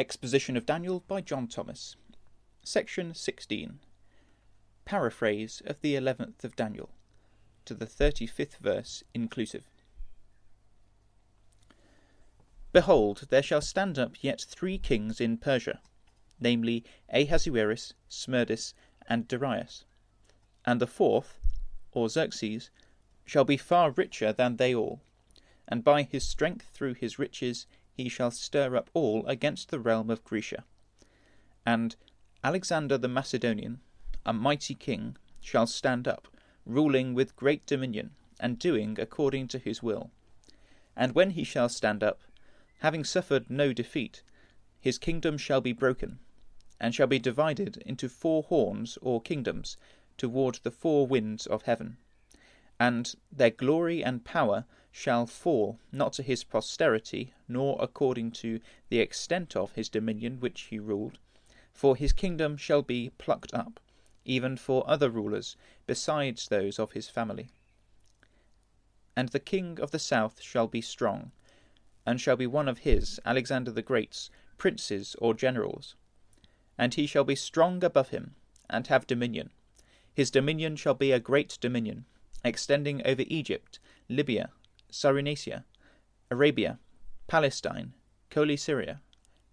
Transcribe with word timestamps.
Exposition 0.00 0.56
of 0.56 0.64
Daniel 0.64 1.04
by 1.06 1.20
John 1.20 1.46
Thomas. 1.46 1.94
Section 2.62 3.12
16. 3.12 3.80
Paraphrase 4.86 5.60
of 5.66 5.78
the 5.82 5.94
11th 5.94 6.42
of 6.42 6.56
Daniel, 6.56 6.88
to 7.66 7.74
the 7.74 7.84
35th 7.84 8.56
verse 8.56 9.04
inclusive. 9.12 9.64
Behold, 12.72 13.26
there 13.28 13.42
shall 13.42 13.60
stand 13.60 13.98
up 13.98 14.24
yet 14.24 14.40
three 14.40 14.78
kings 14.78 15.20
in 15.20 15.36
Persia, 15.36 15.82
namely 16.40 16.82
Ahasuerus, 17.10 17.92
Smerdis, 18.08 18.72
and 19.06 19.28
Darius. 19.28 19.84
And 20.64 20.80
the 20.80 20.86
fourth, 20.86 21.36
or 21.92 22.08
Xerxes, 22.08 22.70
shall 23.26 23.44
be 23.44 23.58
far 23.58 23.90
richer 23.90 24.32
than 24.32 24.56
they 24.56 24.74
all, 24.74 25.02
and 25.68 25.84
by 25.84 26.04
his 26.04 26.26
strength 26.26 26.70
through 26.72 26.94
his 26.94 27.18
riches 27.18 27.66
he 27.92 28.08
shall 28.08 28.30
stir 28.30 28.76
up 28.76 28.90
all 28.94 29.26
against 29.26 29.70
the 29.70 29.80
realm 29.80 30.10
of 30.10 30.24
Grecia. 30.24 30.64
And 31.66 31.96
Alexander 32.42 32.96
the 32.96 33.08
Macedonian, 33.08 33.80
a 34.24 34.32
mighty 34.32 34.74
king, 34.74 35.16
shall 35.40 35.66
stand 35.66 36.08
up, 36.08 36.28
ruling 36.64 37.14
with 37.14 37.36
great 37.36 37.66
dominion, 37.66 38.12
and 38.38 38.58
doing 38.58 38.98
according 38.98 39.48
to 39.48 39.58
his 39.58 39.82
will. 39.82 40.10
And 40.96 41.14
when 41.14 41.30
he 41.30 41.44
shall 41.44 41.68
stand 41.68 42.02
up, 42.02 42.20
having 42.78 43.04
suffered 43.04 43.50
no 43.50 43.72
defeat, 43.72 44.22
his 44.80 44.98
kingdom 44.98 45.36
shall 45.36 45.60
be 45.60 45.72
broken, 45.72 46.18
and 46.80 46.94
shall 46.94 47.06
be 47.06 47.18
divided 47.18 47.76
into 47.84 48.08
four 48.08 48.44
horns 48.44 48.98
or 49.02 49.20
kingdoms 49.20 49.76
toward 50.16 50.56
the 50.62 50.70
four 50.70 51.06
winds 51.06 51.46
of 51.46 51.62
heaven. 51.62 51.98
And 52.78 53.14
their 53.30 53.50
glory 53.50 54.02
and 54.02 54.24
power 54.24 54.64
shall 54.92 55.26
fall 55.26 55.78
not 55.92 56.12
to 56.12 56.22
his 56.22 56.42
posterity, 56.42 57.32
nor 57.46 57.76
according 57.80 58.30
to 58.30 58.60
the 58.88 58.98
extent 58.98 59.54
of 59.54 59.72
his 59.72 59.88
dominion 59.88 60.40
which 60.40 60.62
he 60.62 60.78
ruled, 60.78 61.18
for 61.72 61.94
his 61.96 62.12
kingdom 62.12 62.56
shall 62.56 62.82
be 62.82 63.10
plucked 63.16 63.54
up, 63.54 63.78
even 64.24 64.56
for 64.56 64.88
other 64.88 65.08
rulers 65.08 65.56
besides 65.86 66.48
those 66.48 66.78
of 66.78 66.92
his 66.92 67.08
family. 67.08 67.48
And 69.16 69.28
the 69.28 69.40
king 69.40 69.78
of 69.80 69.90
the 69.90 69.98
south 69.98 70.40
shall 70.40 70.66
be 70.66 70.80
strong, 70.80 71.32
and 72.04 72.20
shall 72.20 72.36
be 72.36 72.46
one 72.46 72.68
of 72.68 72.78
his, 72.78 73.20
Alexander 73.24 73.70
the 73.70 73.82
Great's, 73.82 74.30
princes 74.58 75.14
or 75.18 75.34
generals. 75.34 75.94
And 76.76 76.94
he 76.94 77.06
shall 77.06 77.24
be 77.24 77.34
strong 77.36 77.84
above 77.84 78.08
him, 78.08 78.34
and 78.68 78.86
have 78.88 79.06
dominion. 79.06 79.50
His 80.12 80.30
dominion 80.30 80.76
shall 80.76 80.94
be 80.94 81.12
a 81.12 81.20
great 81.20 81.58
dominion, 81.60 82.06
extending 82.44 83.06
over 83.06 83.24
Egypt, 83.26 83.78
Libya, 84.08 84.50
Cyrenaica, 84.90 85.64
Arabia, 86.30 86.78
Palestine, 87.26 87.94
Coele-Syria, 88.30 89.00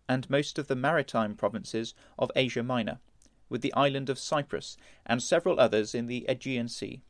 and 0.09 0.29
most 0.29 0.57
of 0.57 0.67
the 0.67 0.75
maritime 0.75 1.35
provinces 1.35 1.93
of 2.17 2.31
Asia 2.35 2.63
Minor, 2.63 2.99
with 3.49 3.61
the 3.61 3.73
island 3.73 4.09
of 4.09 4.19
Cyprus 4.19 4.77
and 5.05 5.21
several 5.21 5.59
others 5.59 5.95
in 5.95 6.07
the 6.07 6.25
Aegean 6.27 6.67
Sea, 6.67 7.01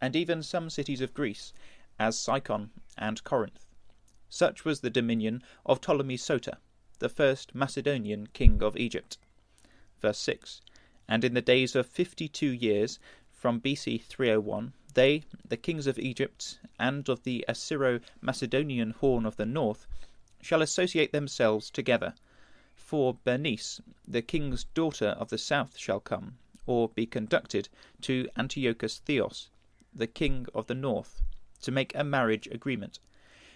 and 0.00 0.14
even 0.14 0.42
some 0.42 0.70
cities 0.70 1.00
of 1.00 1.14
Greece, 1.14 1.52
as 1.98 2.18
Sicyon 2.18 2.70
and 2.96 3.22
Corinth. 3.24 3.66
Such 4.28 4.64
was 4.64 4.80
the 4.80 4.90
dominion 4.90 5.42
of 5.64 5.80
Ptolemy 5.80 6.16
Soter, 6.16 6.58
the 6.98 7.08
first 7.08 7.54
Macedonian 7.54 8.28
king 8.28 8.62
of 8.62 8.76
Egypt. 8.76 9.18
Verse 10.00 10.18
6 10.18 10.60
And 11.08 11.24
in 11.24 11.34
the 11.34 11.42
days 11.42 11.74
of 11.74 11.86
fifty 11.86 12.28
two 12.28 12.50
years, 12.50 12.98
from 13.32 13.60
BC 13.60 14.02
301 14.02 14.72
they, 14.94 15.24
the 15.46 15.56
kings 15.56 15.86
of 15.86 15.98
Egypt 15.98 16.58
and 16.78 17.08
of 17.08 17.22
the 17.22 17.44
Assyro 17.48 18.00
Macedonian 18.20 18.92
horn 18.92 19.26
of 19.26 19.36
the 19.36 19.46
north, 19.46 19.86
shall 20.40 20.62
associate 20.62 21.12
themselves 21.12 21.70
together. 21.70 22.14
For 22.74 23.18
Bernice, 23.24 23.80
the 24.06 24.22
king's 24.22 24.64
daughter 24.64 25.08
of 25.08 25.28
the 25.28 25.38
south, 25.38 25.76
shall 25.76 26.00
come, 26.00 26.38
or 26.66 26.88
be 26.88 27.06
conducted, 27.06 27.68
to 28.02 28.28
Antiochus 28.36 28.98
Theos, 28.98 29.50
the 29.94 30.06
king 30.06 30.46
of 30.54 30.68
the 30.68 30.74
north, 30.74 31.22
to 31.62 31.70
make 31.70 31.94
a 31.94 32.04
marriage 32.04 32.46
agreement. 32.46 32.98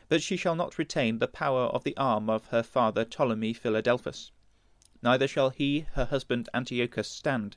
But 0.09 0.23
she 0.23 0.37
shall 0.37 0.55
not 0.55 0.77
retain 0.77 1.19
the 1.19 1.29
power 1.29 1.63
of 1.67 1.85
the 1.85 1.97
arm 1.97 2.29
of 2.29 2.47
her 2.49 2.63
father 2.63 3.05
Ptolemy 3.05 3.55
Philadelphus. 3.55 4.31
Neither 5.03 5.27
shall 5.27 5.51
he, 5.51 5.87
her 5.95 6.05
husband 6.05 6.49
Antiochus, 6.53 7.09
stand. 7.09 7.57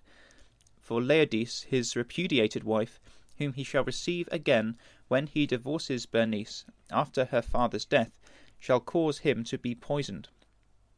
For 0.80 1.02
Laodice, 1.02 1.64
his 1.64 1.96
repudiated 1.96 2.64
wife, 2.64 3.00
whom 3.38 3.54
he 3.54 3.64
shall 3.64 3.84
receive 3.84 4.30
again 4.32 4.78
when 5.08 5.28
he 5.28 5.46
divorces 5.46 6.06
Bernice 6.06 6.66
after 6.90 7.26
her 7.26 7.42
father's 7.42 7.86
death, 7.86 8.20
shall 8.60 8.80
cause 8.80 9.20
him 9.20 9.44
to 9.44 9.58
be 9.58 9.76
poisoned. 9.76 10.30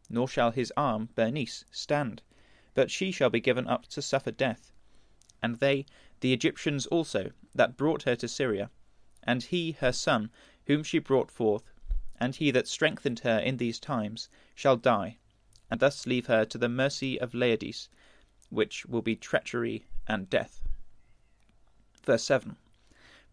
Nor 0.09 0.28
shall 0.28 0.52
his 0.52 0.72
arm, 0.78 1.09
Bernice, 1.16 1.66
stand, 1.72 2.22
but 2.74 2.92
she 2.92 3.12
shall 3.12 3.30
be 3.30 3.40
given 3.40 3.68
up 3.68 3.88
to 3.88 4.02
suffer 4.02 4.31
death. 4.31 4.72
And 5.42 5.56
they, 5.56 5.86
the 6.20 6.34
Egyptians 6.34 6.86
also, 6.86 7.31
that 7.56 7.75
brought 7.75 8.03
her 8.03 8.16
to 8.16 8.28
Syria, 8.28 8.69
and 9.24 9.44
he, 9.44 9.72
her 9.74 9.92
son, 9.92 10.30
whom 10.68 10.84
she 10.84 11.00
brought 11.00 11.31
forth, 11.31 11.72
and 12.19 12.36
he 12.36 12.52
that 12.52 12.68
strengthened 12.68 13.19
her 13.19 13.40
in 13.40 13.58
these 13.58 13.80
times, 13.80 14.30
shall 14.56 14.78
die, 14.78 15.18
and 15.69 15.80
thus 15.80 16.06
leave 16.06 16.28
her 16.28 16.46
to 16.46 16.58
the 16.58 16.69
mercy 16.69 17.19
of 17.19 17.34
Laodice, 17.34 17.90
which 18.50 18.86
will 18.86 19.02
be 19.02 19.16
treachery 19.16 19.88
and 20.08 20.30
death. 20.30 20.62
Verse 22.07 22.23
7 22.23 22.56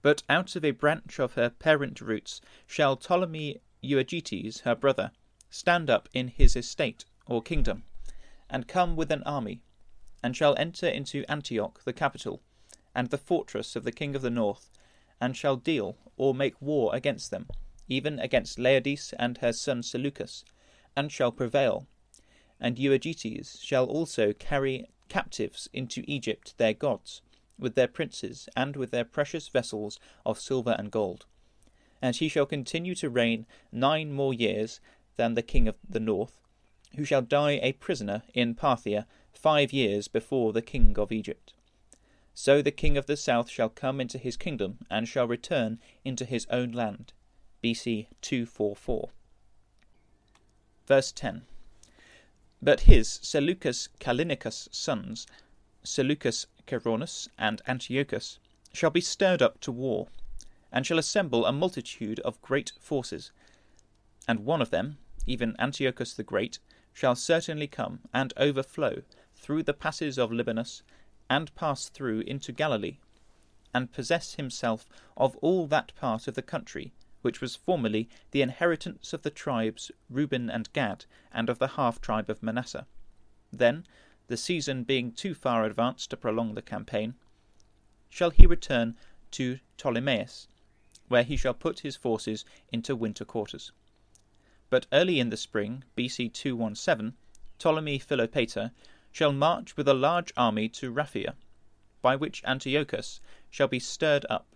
But 0.03 0.25
out 0.29 0.57
of 0.57 0.65
a 0.65 0.73
branch 0.73 1.21
of 1.21 1.35
her 1.35 1.49
parent 1.49 2.01
roots 2.01 2.41
shall 2.67 2.97
Ptolemy 2.97 3.61
Euergetes, 3.81 4.63
her 4.63 4.75
brother, 4.75 5.13
stand 5.49 5.89
up 5.89 6.09
in 6.13 6.27
his 6.27 6.57
estate 6.57 7.05
or 7.29 7.41
kingdom, 7.41 7.85
and 8.51 8.67
come 8.67 8.97
with 8.97 9.13
an 9.13 9.23
army, 9.23 9.61
and 10.25 10.37
shall 10.37 10.57
enter 10.59 10.89
into 10.89 11.25
Antioch 11.31 11.85
the 11.85 11.93
capital, 11.93 12.43
and 12.97 13.11
the 13.11 13.17
fortress 13.17 13.77
of 13.77 13.85
the 13.85 13.93
king 13.93 14.17
of 14.17 14.23
the 14.23 14.29
north, 14.29 14.73
and 15.21 15.37
shall 15.37 15.55
deal 15.55 15.97
or 16.17 16.35
make 16.35 16.61
war 16.61 16.93
against 16.97 17.31
them, 17.31 17.47
even 17.89 18.19
against 18.19 18.59
Laodice 18.59 19.13
and 19.21 19.39
her 19.39 19.53
son 19.53 19.85
Seleucus, 19.85 20.45
and 20.97 21.13
shall 21.13 21.31
prevail. 21.31 21.87
And 22.59 22.77
Euergetes 22.77 23.61
shall 23.63 23.87
also 23.87 24.33
carry 24.33 24.89
captives 25.09 25.69
into 25.73 26.03
Egypt 26.09 26.59
their 26.59 26.75
gods, 26.75 27.23
with 27.59 27.75
their 27.75 27.89
princes, 27.89 28.49
and 28.57 28.77
with 28.77 28.91
their 28.91 29.05
precious 29.05 29.49
vessels 29.49 29.99
of 30.27 30.41
silver 30.41 30.75
and 30.79 30.91
gold. 30.91 31.27
And 32.03 32.17
he 32.17 32.29
shall 32.29 32.47
continue 32.47 32.95
to 32.97 33.11
reign 33.11 33.47
nine 33.73 34.13
more 34.13 34.35
years 34.35 34.81
than 35.17 35.35
the 35.35 35.43
king 35.43 35.69
of 35.69 35.77
the 35.89 36.01
north, 36.01 36.41
who 36.97 37.05
shall 37.05 37.23
die 37.23 37.59
a 37.63 37.73
prisoner 37.73 38.23
in 38.35 38.55
Parthia 38.55 39.07
five 39.33 39.73
years 39.73 40.09
before 40.09 40.53
the 40.53 40.63
king 40.63 40.99
of 40.99 41.13
Egypt. 41.13 41.53
So 42.35 42.61
the 42.61 42.73
king 42.73 42.97
of 42.97 43.07
the 43.07 43.17
south 43.17 43.49
shall 43.49 43.69
come 43.69 44.01
into 44.01 44.19
his 44.19 44.37
kingdom, 44.37 44.79
and 44.91 45.09
shall 45.09 45.29
return 45.29 45.79
into 46.05 46.25
his 46.25 46.47
own 46.51 46.73
land. 46.73 47.13
BC 47.63 48.09
244. 48.21 49.11
Verse 50.87 51.13
10 51.13 51.43
But 52.61 52.81
his 52.81 53.21
Seleucus 53.23 53.89
Callinicus' 54.01 54.69
sons, 54.73 55.27
Seleucus 55.83 56.47
Ceraunus 56.67 57.29
and 57.39 57.61
Antiochus, 57.67 58.39
shall 58.73 58.91
be 58.91 59.01
stirred 59.01 59.43
up 59.43 59.61
to 59.61 59.73
war, 59.73 60.09
and 60.73 60.87
shall 60.87 60.99
assemble 60.99 61.47
a 61.47 61.53
multitude 61.53 62.21
of 62.21 62.41
great 62.43 62.73
forces. 62.81 63.31
And 64.27 64.41
one 64.41 64.63
of 64.63 64.71
them, 64.71 64.99
even 65.27 65.55
Antiochus 65.59 66.15
the 66.15 66.23
Great, 66.23 66.59
shall 66.93 67.15
certainly 67.15 67.67
come 67.67 68.01
and 68.13 68.33
overflow 68.37 69.03
through 69.35 69.63
the 69.63 69.75
passes 69.75 70.19
of 70.19 70.33
Libanus, 70.33 70.83
and 71.29 71.55
pass 71.55 71.89
through 71.89 72.21
into 72.21 72.53
Galilee, 72.53 72.99
and 73.73 73.93
possess 73.93 74.35
himself 74.35 74.89
of 75.17 75.37
all 75.37 75.67
that 75.67 75.95
part 75.97 76.29
of 76.29 76.35
the 76.35 76.43
country 76.43 76.93
which 77.25 77.41
was 77.41 77.57
formerly 77.57 78.07
the 78.33 78.43
inheritance 78.43 79.15
of 79.15 79.23
the 79.23 79.31
tribes 79.31 79.91
Reuben 80.11 80.51
and 80.51 80.71
Gad, 80.75 81.07
and 81.33 81.49
of 81.49 81.59
the 81.59 81.69
half 81.69 81.99
tribe 81.99 82.29
of 82.29 82.43
Manasseh. 82.43 82.87
Then 83.51 83.87
the 84.27 84.37
season 84.37 84.85
being 84.85 85.13
too 85.13 85.35
far 85.35 85.65
advanced 85.65 86.11
to 86.11 86.17
prolong 86.17 86.55
the 86.55 86.63
campaign, 86.63 87.15
shall 88.09 88.31
he 88.31 88.47
return 88.47 88.97
to 89.31 89.59
Ptolemais, 89.77 90.47
where 91.09 91.25
he 91.25 91.37
shall 91.37 91.55
put 91.55 91.81
his 91.81 91.97
forces 91.97 92.45
into 92.73 92.97
winter 92.97 93.25
quarters. 93.25 93.73
But 94.71 94.87
early 94.93 95.21
in 95.21 95.31
the 95.31 95.37
spring, 95.37 95.85
BC 95.97 96.33
217, 96.33 97.15
Ptolemy 97.59 97.99
Philopator 97.99 98.71
shall 99.13 99.33
march 99.33 99.77
with 99.77 99.87
a 99.87 99.95
large 99.95 100.33
army 100.37 100.69
to 100.71 100.91
Raphia, 100.93 101.35
by 102.01 102.17
which 102.17 102.43
Antiochus 102.45 103.21
shall 103.51 103.69
be 103.69 103.79
stirred 103.79 104.27
up 104.31 104.47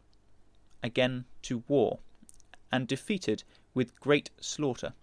again 0.83 1.27
to 1.43 1.65
war, 1.69 2.01
and 2.73 2.89
defeated 2.89 3.45
with 3.75 3.99
great 4.01 4.31
slaughter, 4.41 4.95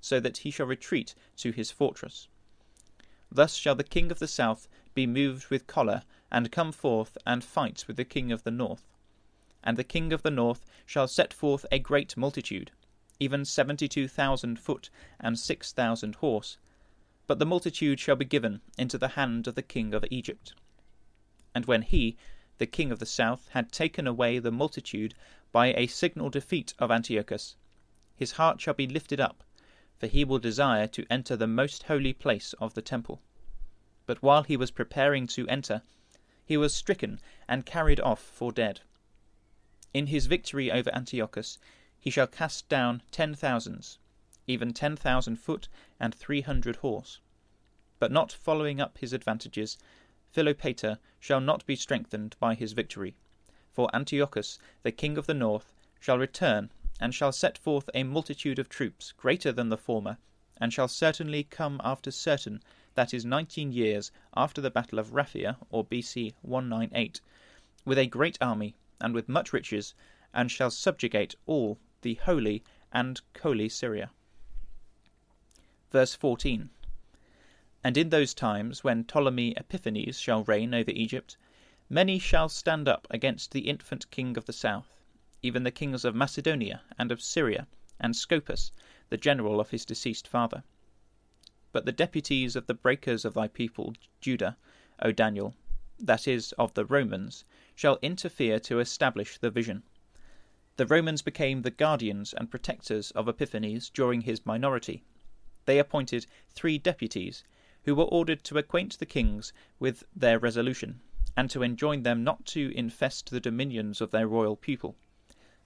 so 0.00 0.18
that 0.20 0.38
he 0.38 0.50
shall 0.50 0.66
retreat 0.66 1.14
to 1.36 1.52
his 1.52 1.70
fortress. 1.70 2.28
Thus 3.34 3.56
shall 3.56 3.74
the 3.74 3.84
king 3.84 4.10
of 4.10 4.20
the 4.20 4.28
south 4.28 4.68
be 4.94 5.06
moved 5.06 5.48
with 5.48 5.66
choler, 5.66 6.04
and 6.30 6.50
come 6.52 6.70
forth 6.72 7.18
and 7.26 7.42
fight 7.44 7.84
with 7.86 7.96
the 7.96 8.04
king 8.04 8.30
of 8.30 8.44
the 8.44 8.50
north. 8.50 8.86
And 9.62 9.76
the 9.76 9.84
king 9.84 10.12
of 10.12 10.22
the 10.22 10.30
north 10.30 10.64
shall 10.86 11.08
set 11.08 11.34
forth 11.34 11.66
a 11.72 11.78
great 11.80 12.16
multitude, 12.16 12.70
even 13.18 13.44
seventy 13.44 13.88
two 13.88 14.06
thousand 14.06 14.58
foot 14.60 14.88
and 15.18 15.38
six 15.38 15.72
thousand 15.72 16.14
horse. 16.16 16.58
but 17.26 17.38
the 17.38 17.46
multitude 17.46 17.98
shall 17.98 18.16
be 18.16 18.24
given 18.24 18.60
into 18.76 18.98
the 18.98 19.08
hand 19.08 19.46
of 19.46 19.54
the 19.54 19.62
king 19.62 19.94
of 19.94 20.04
Egypt. 20.10 20.54
And 21.54 21.66
when 21.66 21.82
he, 21.82 22.16
the 22.58 22.66
king 22.66 22.92
of 22.92 22.98
the 22.98 23.06
south, 23.06 23.48
had 23.52 23.72
taken 23.72 24.06
away 24.06 24.38
the 24.38 24.50
multitude 24.50 25.14
by 25.52 25.72
a 25.74 25.86
signal 25.86 26.30
defeat 26.30 26.74
of 26.78 26.90
Antiochus, 26.90 27.56
his 28.14 28.32
heart 28.32 28.60
shall 28.60 28.74
be 28.74 28.86
lifted 28.86 29.20
up, 29.20 29.42
for 30.04 30.08
he 30.08 30.22
will 30.22 30.38
desire 30.38 30.86
to 30.86 31.06
enter 31.08 31.34
the 31.34 31.46
most 31.46 31.84
holy 31.84 32.12
place 32.12 32.52
of 32.60 32.74
the 32.74 32.82
temple. 32.82 33.22
But 34.04 34.22
while 34.22 34.42
he 34.42 34.54
was 34.54 34.70
preparing 34.70 35.26
to 35.28 35.48
enter, 35.48 35.80
he 36.44 36.58
was 36.58 36.74
stricken 36.74 37.20
and 37.48 37.64
carried 37.64 38.00
off 38.00 38.20
for 38.20 38.52
dead. 38.52 38.82
In 39.94 40.08
his 40.08 40.26
victory 40.26 40.70
over 40.70 40.94
Antiochus, 40.94 41.58
he 41.98 42.10
shall 42.10 42.26
cast 42.26 42.68
down 42.68 43.00
ten 43.12 43.34
thousands, 43.34 43.98
even 44.46 44.74
ten 44.74 44.94
thousand 44.94 45.36
foot 45.36 45.68
and 45.98 46.14
three 46.14 46.42
hundred 46.42 46.76
horse. 46.76 47.20
But 47.98 48.12
not 48.12 48.30
following 48.30 48.82
up 48.82 48.98
his 48.98 49.14
advantages, 49.14 49.78
Philopator 50.34 50.98
shall 51.18 51.40
not 51.40 51.64
be 51.64 51.76
strengthened 51.76 52.36
by 52.38 52.54
his 52.54 52.74
victory. 52.74 53.16
For 53.72 53.88
Antiochus, 53.94 54.58
the 54.82 54.92
king 54.92 55.16
of 55.16 55.24
the 55.24 55.32
north, 55.32 55.72
shall 55.98 56.18
return, 56.18 56.70
and 57.00 57.14
shall 57.14 57.32
set 57.32 57.58
forth 57.58 57.90
a 57.92 58.04
multitude 58.04 58.58
of 58.58 58.68
troops 58.68 59.12
greater 59.16 59.50
than 59.50 59.68
the 59.68 59.76
former, 59.76 60.16
and 60.58 60.72
shall 60.72 60.86
certainly 60.86 61.42
come 61.42 61.80
after 61.82 62.10
certain, 62.10 62.62
that 62.94 63.12
is 63.12 63.24
nineteen 63.24 63.72
years 63.72 64.12
after 64.36 64.60
the 64.60 64.70
battle 64.70 65.00
of 65.00 65.12
Raphia, 65.12 65.56
or 65.70 65.84
BC 65.84 66.34
198, 66.42 67.20
with 67.84 67.98
a 67.98 68.06
great 68.06 68.38
army, 68.40 68.76
and 69.00 69.12
with 69.12 69.28
much 69.28 69.52
riches, 69.52 69.94
and 70.32 70.50
shall 70.50 70.70
subjugate 70.70 71.34
all 71.46 71.78
the 72.02 72.14
holy 72.14 72.62
and 72.92 73.20
Coele 73.34 73.68
Syria. 73.68 74.10
Verse 75.90 76.14
14 76.14 76.70
And 77.82 77.96
in 77.96 78.10
those 78.10 78.34
times 78.34 78.84
when 78.84 79.04
Ptolemy 79.04 79.54
Epiphanes 79.56 80.20
shall 80.20 80.44
reign 80.44 80.72
over 80.72 80.92
Egypt, 80.92 81.36
many 81.90 82.20
shall 82.20 82.48
stand 82.48 82.86
up 82.86 83.08
against 83.10 83.50
the 83.50 83.68
infant 83.68 84.10
king 84.12 84.36
of 84.36 84.44
the 84.44 84.52
south, 84.52 85.03
even 85.44 85.62
the 85.62 85.70
kings 85.70 86.04
of 86.04 86.14
Macedonia 86.14 86.80
and 86.98 87.12
of 87.12 87.20
Syria, 87.20 87.68
and 88.00 88.16
Scopas, 88.16 88.72
the 89.10 89.16
general 89.16 89.60
of 89.60 89.68
his 89.68 89.84
deceased 89.84 90.26
father. 90.26 90.64
But 91.70 91.84
the 91.84 91.92
deputies 91.92 92.56
of 92.56 92.66
the 92.66 92.72
breakers 92.72 93.24
of 93.24 93.34
thy 93.34 93.48
people, 93.48 93.94
Judah, 94.20 94.56
O 95.02 95.12
Daniel, 95.12 95.54
that 95.98 96.26
is, 96.26 96.52
of 96.52 96.72
the 96.72 96.86
Romans, 96.86 97.44
shall 97.74 97.98
interfere 98.00 98.58
to 98.60 98.80
establish 98.80 99.36
the 99.36 99.50
vision. 99.50 99.82
The 100.76 100.86
Romans 100.86 101.20
became 101.20 101.60
the 101.60 101.70
guardians 101.70 102.32
and 102.32 102.50
protectors 102.50 103.10
of 103.10 103.28
Epiphanes 103.28 103.90
during 103.90 104.22
his 104.22 104.46
minority 104.46 105.04
they 105.66 105.78
appointed 105.78 106.26
three 106.50 106.76
deputies, 106.76 107.42
who 107.84 107.94
were 107.94 108.04
ordered 108.04 108.44
to 108.44 108.58
acquaint 108.58 108.98
the 108.98 109.06
kings 109.06 109.52
with 109.78 110.04
their 110.14 110.38
resolution, 110.38 111.00
and 111.38 111.48
to 111.50 111.62
enjoin 111.62 112.02
them 112.02 112.22
not 112.22 112.44
to 112.44 112.70
infest 112.76 113.30
the 113.30 113.40
dominions 113.40 114.02
of 114.02 114.10
their 114.10 114.28
royal 114.28 114.56
pupil, 114.56 114.94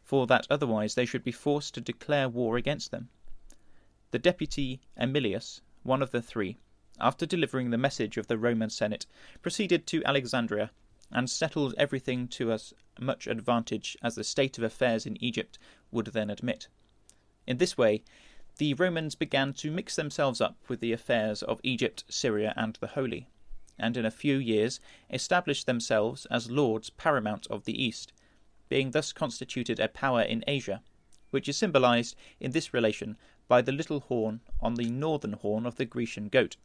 for 0.08 0.26
that 0.26 0.46
otherwise 0.49 0.94
they 0.94 1.05
should 1.05 1.22
be 1.22 1.31
forced 1.31 1.75
to 1.75 1.82
declare 1.82 2.31
war 2.31 2.56
against 2.56 2.90
them. 2.90 3.10
The 4.10 4.19
deputy 4.19 4.81
Emilius, 4.96 5.60
one 5.82 6.00
of 6.00 6.12
the 6.12 6.22
three, 6.22 6.56
after 6.99 7.26
delivering 7.26 7.69
the 7.69 7.76
message 7.76 8.16
of 8.16 8.26
the 8.26 8.38
Roman 8.38 8.70
Senate, 8.70 9.05
proceeded 9.43 9.87
to 9.88 10.02
Alexandria 10.06 10.70
and 11.12 11.28
settled 11.28 11.75
everything 11.76 12.26
to 12.28 12.52
as 12.52 12.72
much 12.99 13.26
advantage 13.26 13.99
as 14.02 14.14
the 14.14 14.25
state 14.25 14.56
of 14.56 14.64
affairs 14.64 15.05
in 15.05 15.22
Egypt 15.22 15.58
would 15.90 16.06
then 16.06 16.31
admit. 16.31 16.69
In 17.46 17.58
this 17.58 17.76
way 17.76 18.02
the 18.56 18.72
Romans 18.72 19.14
began 19.14 19.52
to 19.52 19.70
mix 19.70 19.94
themselves 19.94 20.40
up 20.40 20.56
with 20.69 20.81
the 20.81 20.93
affairs 20.93 21.43
of 21.43 21.61
Egypt, 21.62 22.04
Syria, 22.08 22.54
and 22.56 22.76
the 22.76 22.88
Holy, 22.88 23.28
and 23.78 23.94
in 23.94 24.06
a 24.06 24.11
few 24.11 24.38
years 24.38 24.81
established 25.11 25.66
themselves 25.66 26.25
as 26.31 26.50
lords 26.50 26.88
paramount 26.88 27.46
of 27.49 27.66
the 27.66 27.84
East, 27.84 28.14
being 28.69 28.91
thus 28.91 29.12
constituted 29.12 29.81
a 29.81 29.88
power 29.88 30.23
in 30.23 30.44
Asia, 30.47 30.82
which 31.31 31.49
is 31.49 31.56
symbolized 31.56 32.17
in 32.41 32.53
this 32.53 32.73
relation 32.75 33.17
by 33.49 33.62
the 33.62 33.73
little 33.73 34.00
horn 34.00 34.41
on 34.61 34.75
the 34.75 34.91
northern 34.91 35.32
horn 35.35 35.67
of 35.67 35.76
the 35.76 35.85
Grecian 35.85 36.29
goat, 36.29 36.56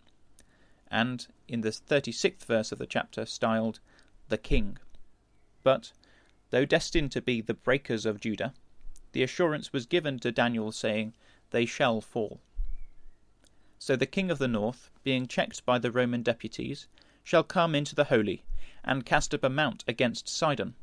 and 0.89 1.27
in 1.47 1.61
the 1.61 1.69
36th 1.69 2.43
verse 2.45 2.71
of 2.71 2.79
the 2.79 2.85
chapter 2.85 3.25
styled 3.25 3.79
the 4.29 4.37
King. 4.37 4.77
But, 5.63 5.93
though 6.49 6.65
destined 6.65 7.11
to 7.13 7.21
be 7.21 7.41
the 7.41 7.53
breakers 7.53 8.05
of 8.05 8.19
Judah, 8.19 8.53
the 9.13 9.23
assurance 9.23 9.71
was 9.71 9.85
given 9.85 10.19
to 10.19 10.31
Daniel, 10.31 10.71
saying, 10.71 11.13
they 11.51 11.65
shall 11.65 12.01
fall. 12.01 12.41
So 13.79 13.95
the 13.95 14.05
king 14.05 14.31
of 14.31 14.39
the 14.39 14.47
north, 14.47 14.89
being 15.03 15.27
checked 15.27 15.65
by 15.65 15.77
the 15.77 15.91
Roman 15.91 16.23
deputies, 16.23 16.87
shall 17.23 17.43
come 17.43 17.75
into 17.75 17.95
the 17.95 18.05
holy, 18.05 18.43
and 18.83 19.05
cast 19.05 19.33
up 19.33 19.43
a 19.43 19.49
mount 19.49 19.83
against 19.87 20.27
Sidon, 20.27 20.75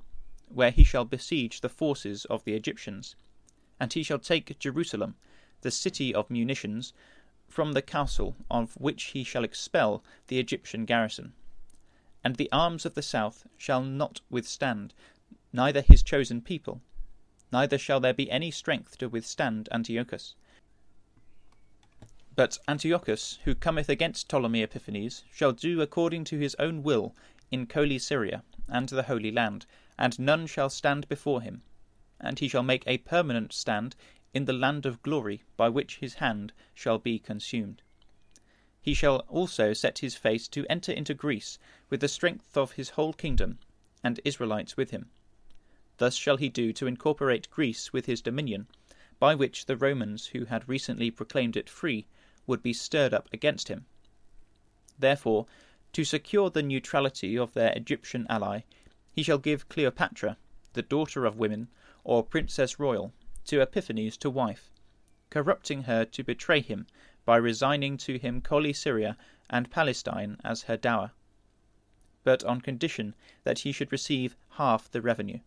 where 0.53 0.71
he 0.71 0.85
shall 0.85 1.05
besiege 1.05 1.61
the 1.61 1.69
forces 1.69 2.25
of 2.27 2.45
the 2.45 2.55
Egyptians. 2.55 3.17
And 3.79 3.93
he 3.93 4.03
shall 4.03 4.19
take 4.19 4.59
Jerusalem, 4.59 5.15
the 5.63 5.71
city 5.71 6.15
of 6.15 6.31
munitions, 6.31 6.93
from 7.49 7.73
the 7.73 7.83
castle 7.83 8.37
of 8.51 8.75
which 8.77 9.05
he 9.05 9.25
shall 9.25 9.45
expel 9.45 10.05
the 10.29 10.39
Egyptian 10.39 10.85
garrison. 10.85 11.33
And 12.23 12.37
the 12.37 12.51
arms 12.53 12.85
of 12.85 12.95
the 12.95 13.03
south 13.03 13.47
shall 13.57 13.83
not 13.83 14.21
withstand, 14.31 14.95
neither 15.53 15.81
his 15.81 16.03
chosen 16.03 16.43
people, 16.43 16.81
neither 17.53 17.79
shall 17.79 17.99
there 17.99 18.15
be 18.15 18.31
any 18.31 18.51
strength 18.51 18.99
to 18.99 19.09
withstand 19.09 19.69
Antiochus. 19.73 20.35
But 22.37 22.59
Antiochus, 22.69 23.39
who 23.45 23.55
cometh 23.55 23.89
against 23.89 24.29
Ptolemy 24.29 24.63
Epiphanes, 24.63 25.25
shall 25.33 25.53
do 25.53 25.81
according 25.81 26.25
to 26.25 26.39
his 26.39 26.55
own 26.59 26.83
will 26.83 27.15
in 27.51 27.67
Coele 27.67 28.01
Syria 28.01 28.45
and 28.69 28.89
the 28.89 29.03
Holy 29.03 29.33
Land, 29.33 29.67
and 30.01 30.19
none 30.19 30.47
shall 30.47 30.71
stand 30.71 31.07
before 31.09 31.43
him. 31.43 31.63
And 32.19 32.39
he 32.39 32.49
shall 32.49 32.63
make 32.63 32.85
a 32.87 32.99
permanent 32.99 33.53
stand 33.53 33.95
in 34.33 34.47
the 34.47 34.53
land 34.53 34.87
of 34.87 35.03
glory, 35.03 35.45
by 35.57 35.69
which 35.69 35.99
his 35.99 36.15
hand 36.15 36.55
shall 36.75 36.99
be 36.99 37.19
consumed. 37.19 37.83
He 38.81 38.95
shall 38.95 39.19
also 39.29 39.75
set 39.75 39.99
his 39.99 40.17
face 40.17 40.49
to 40.49 40.67
enter 40.71 40.91
into 40.91 41.13
Greece 41.13 41.59
with 41.91 42.01
the 42.01 42.09
strength 42.09 42.57
of 42.57 42.73
his 42.73 42.91
whole 42.91 43.13
kingdom, 43.13 43.59
and 44.03 44.19
Israelites 44.25 44.75
with 44.77 44.91
him. 44.91 45.11
Thus 45.99 46.17
shall 46.17 46.39
he 46.39 46.49
do 46.49 46.73
to 46.73 46.87
incorporate 46.87 47.51
Greece 47.51 47.93
with 47.93 48.07
his 48.07 48.23
dominion, 48.23 48.69
by 49.19 49.35
which 49.35 49.67
the 49.67 49.77
Romans 49.77 50.29
who 50.29 50.47
had 50.47 50.67
recently 50.67 51.11
proclaimed 51.11 51.59
it 51.59 51.69
free 51.69 52.07
would 52.47 52.63
be 52.63 52.73
stirred 52.73 53.13
up 53.13 53.29
against 53.35 53.69
him. 53.69 53.85
Therefore, 54.99 55.47
to 55.93 56.05
secure 56.05 56.49
the 56.49 56.63
neutrality 56.63 57.37
of 57.37 57.53
their 57.53 57.73
Egyptian 57.77 58.27
ally, 58.31 58.61
he 59.21 59.25
shall 59.25 59.37
give 59.37 59.69
Cleopatra, 59.69 60.39
the 60.73 60.81
daughter 60.81 61.27
of 61.27 61.37
women, 61.37 61.69
or 62.05 62.25
princess 62.25 62.79
royal, 62.79 63.13
to 63.45 63.61
Epiphanes 63.61 64.17
to 64.17 64.31
wife, 64.31 64.71
corrupting 65.29 65.83
her 65.83 66.07
to 66.07 66.25
betray 66.25 66.63
him 66.63 66.87
by 67.27 67.37
resigning 67.37 67.99
to 67.99 68.19
him 68.19 68.41
Coele 68.41 68.75
Syria 68.75 69.19
and 69.51 69.71
Palestine 69.71 70.39
as 70.43 70.63
her 70.63 70.79
dower, 70.79 71.13
but 72.25 72.43
on 72.45 72.63
condition 72.63 73.15
that 73.45 73.59
he 73.59 73.73
should 73.73 73.93
receive 73.93 74.39
half 74.53 74.91
the 74.91 75.03
revenue. 75.03 75.41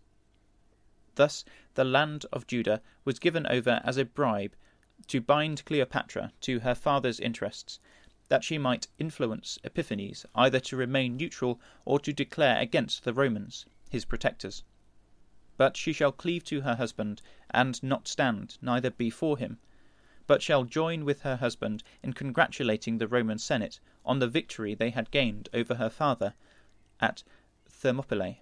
Thus 1.16 1.44
the 1.74 1.84
land 1.84 2.28
of 2.32 2.46
Judah 2.46 2.80
was 3.06 3.18
given 3.18 3.48
over 3.48 3.82
as 3.84 3.98
a 3.98 4.06
bribe 4.06 4.56
to 5.08 5.20
bind 5.20 5.66
Cleopatra 5.66 6.32
to 6.42 6.60
her 6.60 6.76
father's 6.76 7.20
interests, 7.20 7.80
that 8.34 8.44
she 8.44 8.58
might 8.58 8.88
influence 8.98 9.60
Epiphanes 9.64 10.26
either 10.34 10.60
to 10.60 10.76
remain 10.76 11.16
neutral 11.16 11.62
or 11.86 12.00
to 12.00 12.12
declare 12.12 12.60
against 12.60 13.04
the 13.04 13.14
Romans, 13.14 13.68
his 13.92 14.06
protectors. 14.06 14.64
But 15.56 15.78
she 15.78 15.94
shall 15.94 16.12
cleave 16.12 16.44
to 16.46 16.62
her 16.62 16.74
husband, 16.74 17.22
and 17.52 17.84
not 17.84 18.08
stand, 18.08 18.58
neither 18.60 18.90
be 18.90 19.12
for 19.12 19.38
him, 19.38 19.60
but 20.26 20.42
shall 20.42 20.64
join 20.64 21.06
with 21.06 21.22
her 21.22 21.36
husband 21.36 21.84
in 22.02 22.14
congratulating 22.14 22.98
the 22.98 23.08
Roman 23.08 23.38
Senate 23.38 23.80
on 24.04 24.18
the 24.18 24.28
victory 24.28 24.74
they 24.74 24.90
had 24.90 25.12
gained 25.12 25.48
over 25.54 25.76
her 25.76 25.92
father 25.92 26.34
at 27.00 27.22
Thermopylae. 27.70 28.42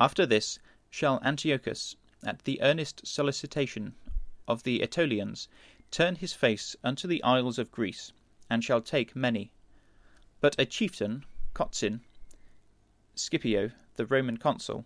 After 0.00 0.24
this 0.24 0.58
shall 0.88 1.20
Antiochus, 1.22 1.94
at 2.24 2.44
the 2.44 2.62
earnest 2.62 3.06
solicitation 3.06 3.94
of 4.46 4.62
the 4.62 4.80
Aetolians 4.82 5.46
turn 5.90 6.16
his 6.16 6.32
face 6.32 6.76
unto 6.84 7.08
the 7.08 7.22
isles 7.22 7.58
of 7.58 7.70
Greece, 7.70 8.12
and 8.50 8.62
shall 8.62 8.80
take 8.80 9.16
many. 9.16 9.50
But 10.40 10.58
a 10.58 10.66
chieftain, 10.66 11.24
Kotzin, 11.54 12.00
Scipio, 13.14 13.72
the 13.96 14.06
Roman 14.06 14.36
consul, 14.36 14.84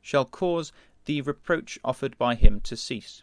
shall 0.00 0.24
cause 0.24 0.72
the 1.04 1.20
reproach 1.22 1.78
offered 1.84 2.18
by 2.18 2.34
him 2.34 2.60
to 2.60 2.76
cease. 2.76 3.22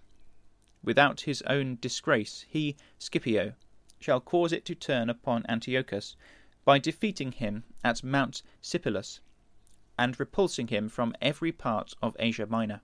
Without 0.83 1.21
his 1.21 1.41
own 1.43 1.77
disgrace, 1.81 2.45
he, 2.49 2.75
Scipio, 2.97 3.53
shall 3.99 4.21
cause 4.21 4.53
it 4.53 4.65
to 4.65 4.75
turn 4.75 5.09
upon 5.09 5.45
Antiochus 5.49 6.15
by 6.65 6.79
defeating 6.79 7.33
him 7.33 7.63
at 7.83 8.03
Mount 8.03 8.41
Sipylus, 8.61 9.19
and 9.97 10.19
repulsing 10.19 10.69
him 10.69 10.87
from 10.87 11.13
every 11.21 11.51
part 11.51 11.93
of 12.01 12.15
Asia 12.19 12.45
Minor. 12.45 12.81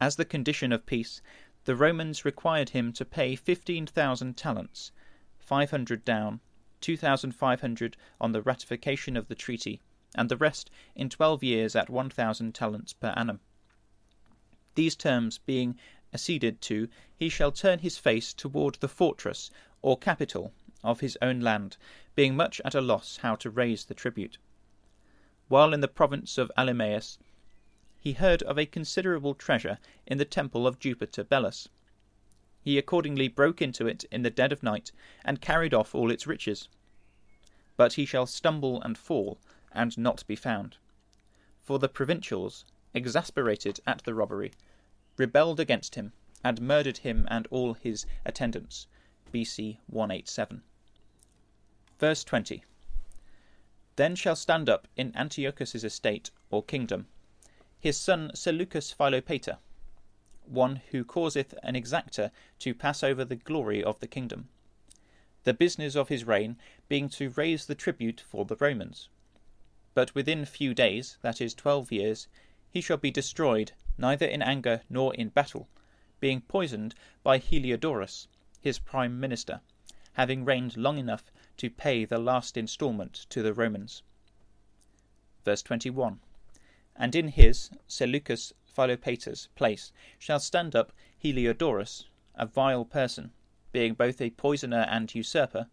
As 0.00 0.14
the 0.14 0.24
condition 0.24 0.72
of 0.72 0.86
peace, 0.86 1.20
the 1.68 1.76
Romans 1.76 2.24
required 2.24 2.70
him 2.70 2.94
to 2.94 3.04
pay 3.04 3.36
fifteen 3.36 3.84
thousand 3.84 4.38
talents 4.38 4.90
500 5.38 6.02
down, 6.02 6.40
2,500 6.80 7.94
on 8.18 8.32
the 8.32 8.40
ratification 8.40 9.18
of 9.18 9.28
the 9.28 9.34
treaty, 9.34 9.82
and 10.14 10.30
the 10.30 10.38
rest 10.38 10.70
in 10.96 11.10
12 11.10 11.44
years 11.44 11.76
at 11.76 11.90
1,000 11.90 12.54
talents 12.54 12.94
per 12.94 13.08
annum. 13.08 13.40
These 14.76 14.96
terms 14.96 15.36
being 15.36 15.78
acceded 16.14 16.62
to, 16.62 16.88
he 17.14 17.28
shall 17.28 17.52
turn 17.52 17.80
his 17.80 17.98
face 17.98 18.32
toward 18.32 18.76
the 18.76 18.88
fortress 18.88 19.50
or 19.82 19.98
capital 19.98 20.54
of 20.82 21.00
his 21.00 21.18
own 21.20 21.40
land, 21.40 21.76
being 22.14 22.34
much 22.34 22.62
at 22.64 22.74
a 22.74 22.80
loss 22.80 23.18
how 23.18 23.36
to 23.36 23.50
raise 23.50 23.84
the 23.84 23.94
tribute. 23.94 24.38
While 25.48 25.74
in 25.74 25.80
the 25.80 25.86
province 25.86 26.38
of 26.38 26.50
Elymais, 26.56 27.18
he 28.08 28.14
heard 28.14 28.42
of 28.44 28.56
a 28.56 28.64
considerable 28.64 29.34
treasure 29.34 29.78
in 30.06 30.16
the 30.16 30.24
temple 30.24 30.66
of 30.66 30.78
Jupiter 30.78 31.22
Belus. 31.22 31.68
He 32.62 32.78
accordingly 32.78 33.28
broke 33.28 33.60
into 33.60 33.86
it 33.86 34.04
in 34.04 34.22
the 34.22 34.30
dead 34.30 34.50
of 34.50 34.62
night, 34.62 34.92
and 35.26 35.42
carried 35.42 35.74
off 35.74 35.94
all 35.94 36.10
its 36.10 36.26
riches. 36.26 36.70
But 37.76 37.92
he 37.92 38.06
shall 38.06 38.24
stumble 38.24 38.80
and 38.80 38.96
fall, 38.96 39.38
and 39.72 39.98
not 39.98 40.26
be 40.26 40.36
found. 40.36 40.78
For 41.62 41.78
the 41.78 41.90
provincials, 41.90 42.64
exasperated 42.94 43.78
at 43.86 44.02
the 44.04 44.14
robbery, 44.14 44.52
rebelled 45.18 45.60
against 45.60 45.96
him, 45.96 46.14
and 46.42 46.62
murdered 46.62 46.96
him 47.04 47.28
and 47.30 47.46
all 47.50 47.74
his 47.74 48.06
attendants. 48.24 48.86
B.C. 49.32 49.80
187. 49.86 50.62
Verse 51.98 52.24
20 52.24 52.64
Then 53.96 54.16
shall 54.16 54.34
stand 54.34 54.70
up 54.70 54.88
in 54.96 55.14
Antiochus's 55.14 55.84
estate 55.84 56.30
or 56.48 56.62
kingdom 56.62 57.06
his 57.80 57.96
son 57.96 58.30
Seleucus 58.34 58.92
Philopator, 58.92 59.58
one 60.44 60.76
who 60.90 61.04
causeth 61.04 61.54
an 61.62 61.74
exactor 61.74 62.30
to 62.58 62.74
pass 62.74 63.04
over 63.04 63.24
the 63.24 63.36
glory 63.36 63.84
of 63.84 64.00
the 64.00 64.08
kingdom. 64.08 64.48
The 65.44 65.54
business 65.54 65.94
of 65.94 66.08
his 66.08 66.24
reign 66.24 66.56
being 66.88 67.08
to 67.10 67.30
raise 67.30 67.66
the 67.66 67.74
tribute 67.76 68.20
for 68.20 68.44
the 68.44 68.56
Romans. 68.56 69.08
But 69.94 70.14
within 70.14 70.44
few 70.44 70.74
days, 70.74 71.18
that 71.22 71.40
is 71.40 71.54
twelve 71.54 71.92
years, 71.92 72.26
he 72.70 72.80
shall 72.80 72.96
be 72.96 73.10
destroyed, 73.10 73.72
neither 73.96 74.26
in 74.26 74.42
anger 74.42 74.82
nor 74.90 75.14
in 75.14 75.28
battle, 75.28 75.68
being 76.20 76.40
poisoned 76.40 76.94
by 77.22 77.38
Heliodorus, 77.38 78.26
his 78.60 78.78
prime 78.78 79.20
minister, 79.20 79.60
having 80.14 80.44
reigned 80.44 80.76
long 80.76 80.98
enough 80.98 81.30
to 81.58 81.70
pay 81.70 82.04
the 82.04 82.18
last 82.18 82.56
instalment 82.56 83.26
to 83.30 83.42
the 83.42 83.54
Romans. 83.54 84.02
Verse 85.44 85.62
21 85.62 86.20
And 87.00 87.14
in 87.14 87.28
his, 87.28 87.70
Seleucus 87.86 88.52
Philopator's, 88.66 89.48
place 89.54 89.92
shall 90.18 90.40
stand 90.40 90.74
up 90.74 90.92
Heliodorus, 91.22 92.06
a 92.34 92.44
vile 92.44 92.84
person, 92.84 93.30
being 93.70 93.94
both 93.94 94.20
a 94.20 94.30
poisoner 94.30 94.84
and 94.90 95.14
usurper, 95.14 95.68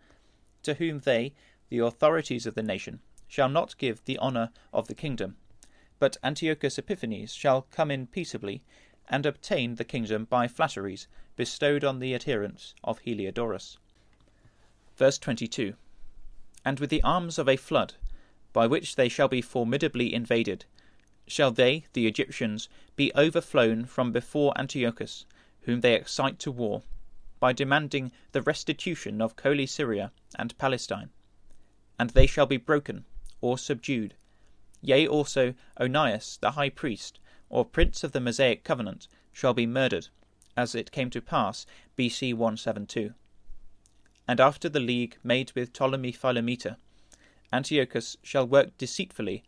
to 0.62 0.75
whom 0.75 1.00
they, 1.00 1.34
the 1.70 1.79
authorities 1.79 2.46
of 2.46 2.53
the 2.53 2.62
nation, 2.62 3.01
shall 3.27 3.50
not 3.50 3.75
give 3.79 4.05
the 4.05 4.20
honour 4.20 4.51
of 4.72 4.88
the 4.88 4.94
kingdom, 4.94 5.38
but 5.98 6.17
Antiochus 6.24 6.77
Epiphanes 6.77 7.34
shall 7.34 7.63
come 7.63 7.89
in 7.89 8.05
peaceably, 8.05 8.62
and 9.10 9.25
obtain 9.25 9.75
the 9.75 9.84
kingdom 9.84 10.25
by 10.25 10.48
flatteries 10.48 11.08
bestowed 11.36 11.84
on 11.84 11.98
the 11.98 12.13
adherents 12.13 12.75
of 12.84 13.00
Heliodorus. 13.00 13.77
Verse 14.96 15.17
22 15.17 15.75
And 16.63 16.79
with 16.79 16.91
the 16.91 17.03
arms 17.03 17.39
of 17.39 17.50
a 17.50 17.58
flood, 17.58 17.96
by 18.53 18.67
which 18.67 18.96
they 18.96 19.10
shall 19.10 19.27
be 19.27 19.41
formidably 19.41 20.13
invaded, 20.13 20.65
shall 21.27 21.51
they, 21.51 21.86
the 21.94 22.08
Egyptians, 22.08 22.70
be 22.96 23.12
overflown 23.15 23.86
from 23.86 24.12
before 24.12 24.53
Antiochus, 24.58 25.25
whom 25.62 25.82
they 25.82 25.96
excite 25.96 26.39
to 26.39 26.51
war, 26.51 26.84
by 27.39 27.51
demanding 27.51 28.12
the 28.32 28.41
restitution 28.41 29.22
of 29.22 29.36
Coele-Syria 29.36 30.12
and 30.38 30.58
Palestine. 30.58 31.10
And 31.98 32.12
they 32.12 32.27
shall 32.27 32.46
be 32.46 32.58
broken, 32.58 33.05
or 33.41 33.58
subdued. 33.58 34.13
Yea, 34.82 35.08
also 35.08 35.55
Onias 35.79 36.39
the 36.39 36.51
high 36.51 36.70
priest, 36.70 37.20
or 37.50 37.65
prince 37.65 38.03
of 38.03 38.12
the 38.12 38.20
Mosaic 38.20 38.63
covenant, 38.63 39.08
shall 39.32 39.53
be 39.53 39.65
murdered, 39.65 40.08
as 40.55 40.75
it 40.75 40.91
came 40.91 41.10
to 41.10 41.22
pass 41.22 41.65
BC 41.98 42.34
172. 42.34 43.13
And 44.27 44.39
after 44.39 44.70
the 44.70 44.79
league 44.79 45.17
made 45.24 45.51
with 45.53 45.74
Ptolemy 45.74 46.12
Philometor, 46.13 46.77
Antiochus 47.51 48.17
shall 48.24 48.48
work 48.48 48.77
deceitfully 48.77 49.44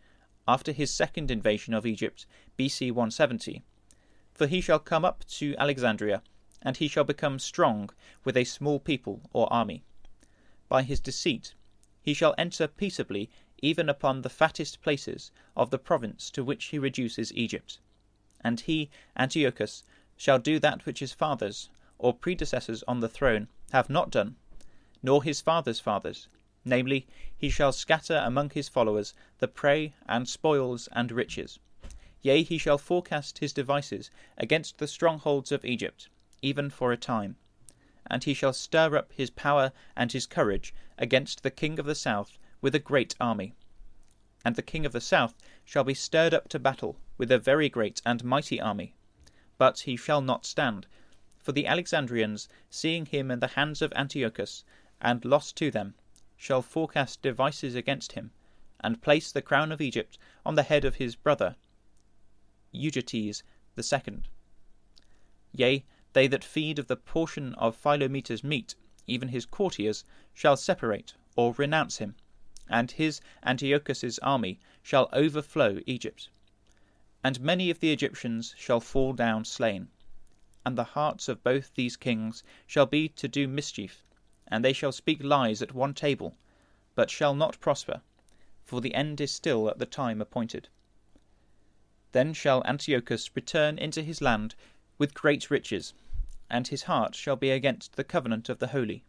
after 0.47 0.71
his 0.71 0.93
second 0.93 1.29
invasion 1.29 1.73
of 1.73 1.85
Egypt, 1.85 2.25
BC 2.57 2.91
170. 2.91 3.63
For 4.33 4.47
he 4.47 4.61
shall 4.61 4.79
come 4.79 5.03
up 5.03 5.25
to 5.25 5.55
Alexandria, 5.57 6.21
and 6.61 6.77
he 6.77 6.87
shall 6.87 7.03
become 7.03 7.39
strong 7.39 7.89
with 8.23 8.37
a 8.37 8.43
small 8.43 8.79
people 8.79 9.29
or 9.33 9.51
army. 9.51 9.83
By 10.69 10.83
his 10.83 10.99
deceit 10.99 11.53
he 12.01 12.13
shall 12.13 12.35
enter 12.37 12.67
peaceably 12.67 13.29
even 13.61 13.89
upon 13.89 14.21
the 14.21 14.29
fattest 14.29 14.81
places 14.81 15.31
of 15.55 15.69
the 15.71 15.79
province 15.79 16.29
to 16.31 16.43
which 16.43 16.65
he 16.65 16.79
reduces 16.79 17.33
Egypt. 17.33 17.79
And 18.41 18.59
he, 18.59 18.89
Antiochus, 19.17 19.83
shall 20.15 20.39
do 20.39 20.59
that 20.59 20.85
which 20.85 20.99
his 20.99 21.13
fathers, 21.13 21.69
or 21.97 22.13
predecessors 22.13 22.83
on 22.83 22.99
the 22.99 23.09
throne, 23.09 23.47
have 23.71 23.89
not 23.89 24.11
done, 24.11 24.35
nor 25.01 25.23
his 25.23 25.41
fathers' 25.41 25.79
fathers, 25.79 26.27
namely, 26.67 27.07
he 27.37 27.49
shall 27.49 27.71
scatter 27.71 28.21
among 28.25 28.49
his 28.49 28.67
followers 28.67 29.13
the 29.39 29.47
prey 29.47 29.93
and 30.07 30.27
spoils 30.27 30.89
and 30.91 31.11
riches. 31.11 31.59
Yea, 32.21 32.43
he 32.43 32.57
shall 32.57 32.77
forecast 32.77 33.37
his 33.37 33.53
devices 33.53 34.11
against 34.37 34.77
the 34.77 34.87
strongholds 34.87 35.51
of 35.51 35.63
Egypt, 35.63 36.09
even 36.41 36.69
for 36.69 36.91
a 36.91 36.97
time. 36.97 37.37
And 38.07 38.23
he 38.23 38.33
shall 38.33 38.53
stir 38.53 38.95
up 38.97 39.13
his 39.13 39.29
power 39.29 39.71
and 39.95 40.11
his 40.11 40.25
courage 40.25 40.73
against 40.97 41.43
the 41.43 41.51
king 41.51 41.79
of 41.79 41.85
the 41.85 41.95
south 41.95 42.37
with 42.61 42.75
a 42.75 42.79
great 42.79 43.15
army. 43.19 43.53
And 44.43 44.55
the 44.55 44.61
king 44.61 44.85
of 44.85 44.91
the 44.91 45.01
south 45.01 45.35
shall 45.63 45.83
be 45.83 45.93
stirred 45.93 46.33
up 46.33 46.49
to 46.49 46.59
battle 46.59 46.97
with 47.17 47.31
a 47.31 47.39
very 47.39 47.69
great 47.69 48.01
and 48.05 48.23
mighty 48.23 48.59
army. 48.59 48.93
But 49.57 49.81
he 49.81 49.95
shall 49.95 50.21
not 50.21 50.45
stand, 50.45 50.87
for 51.39 51.51
the 51.51 51.67
Alexandrians, 51.67 52.49
seeing 52.69 53.05
him 53.05 53.31
in 53.31 53.39
the 53.39 53.47
hands 53.55 53.81
of 53.81 53.93
Antiochus, 53.93 54.63
and 54.99 55.23
lost 55.23 55.55
to 55.57 55.71
them, 55.71 55.95
shall 56.37 56.61
forecast 56.61 57.23
devices 57.23 57.73
against 57.73 58.11
him, 58.11 58.29
and 58.79 59.01
place 59.01 59.31
the 59.31 59.41
crown 59.41 59.71
of 59.71 59.81
Egypt 59.81 60.19
on 60.45 60.53
the 60.53 60.61
head 60.61 60.85
of 60.85 60.97
his 60.97 61.15
brother 61.15 61.55
Euergetes 62.71 63.41
the 63.73 63.81
second. 63.81 64.27
Yea, 65.51 65.83
they 66.13 66.27
that 66.27 66.43
feed 66.43 66.77
of 66.77 66.85
the 66.85 66.95
portion 66.95 67.55
of 67.55 67.75
Philometor's 67.75 68.43
meat, 68.43 68.75
even 69.07 69.29
his 69.29 69.47
courtiers, 69.47 70.03
shall 70.31 70.55
separate 70.55 71.15
or 71.35 71.55
renounce 71.57 71.97
him, 71.97 72.15
and 72.69 72.91
his 72.91 73.19
Antiochus's 73.41 74.19
army 74.19 74.59
shall 74.83 75.09
overflow 75.13 75.79
Egypt. 75.87 76.29
And 77.23 77.39
many 77.41 77.71
of 77.71 77.79
the 77.79 77.91
Egyptians 77.91 78.53
shall 78.59 78.79
fall 78.79 79.13
down 79.13 79.43
slain, 79.43 79.89
and 80.63 80.77
the 80.77 80.83
hearts 80.83 81.27
of 81.27 81.43
both 81.43 81.73
these 81.73 81.97
kings 81.97 82.43
shall 82.67 82.85
be 82.85 83.09
to 83.09 83.27
do 83.27 83.47
mischief, 83.47 84.03
and 84.49 84.63
they 84.63 84.73
shall 84.73 84.91
speak 84.91 85.23
lies 85.23 85.61
at 85.61 85.73
one 85.73 85.93
table, 85.93 86.37
but 86.95 87.11
shall 87.11 87.35
not 87.35 87.59
prosper, 87.59 88.01
for 88.63 88.79
the 88.81 88.93
end 88.93 89.19
is 89.19 89.31
still 89.31 89.69
at 89.69 89.77
the 89.77 89.85
time 89.85 90.21
appointed. 90.21 90.69
Then 92.13 92.33
shall 92.33 92.63
Antiochus 92.63 93.35
return 93.35 93.77
into 93.77 94.01
his 94.01 94.21
land 94.21 94.55
with 94.97 95.13
great 95.13 95.51
riches, 95.51 95.93
and 96.49 96.67
his 96.67 96.83
heart 96.83 97.13
shall 97.13 97.35
be 97.35 97.51
against 97.51 97.97
the 97.97 98.03
covenant 98.03 98.47
of 98.47 98.59
the 98.59 98.67
holy. 98.67 99.03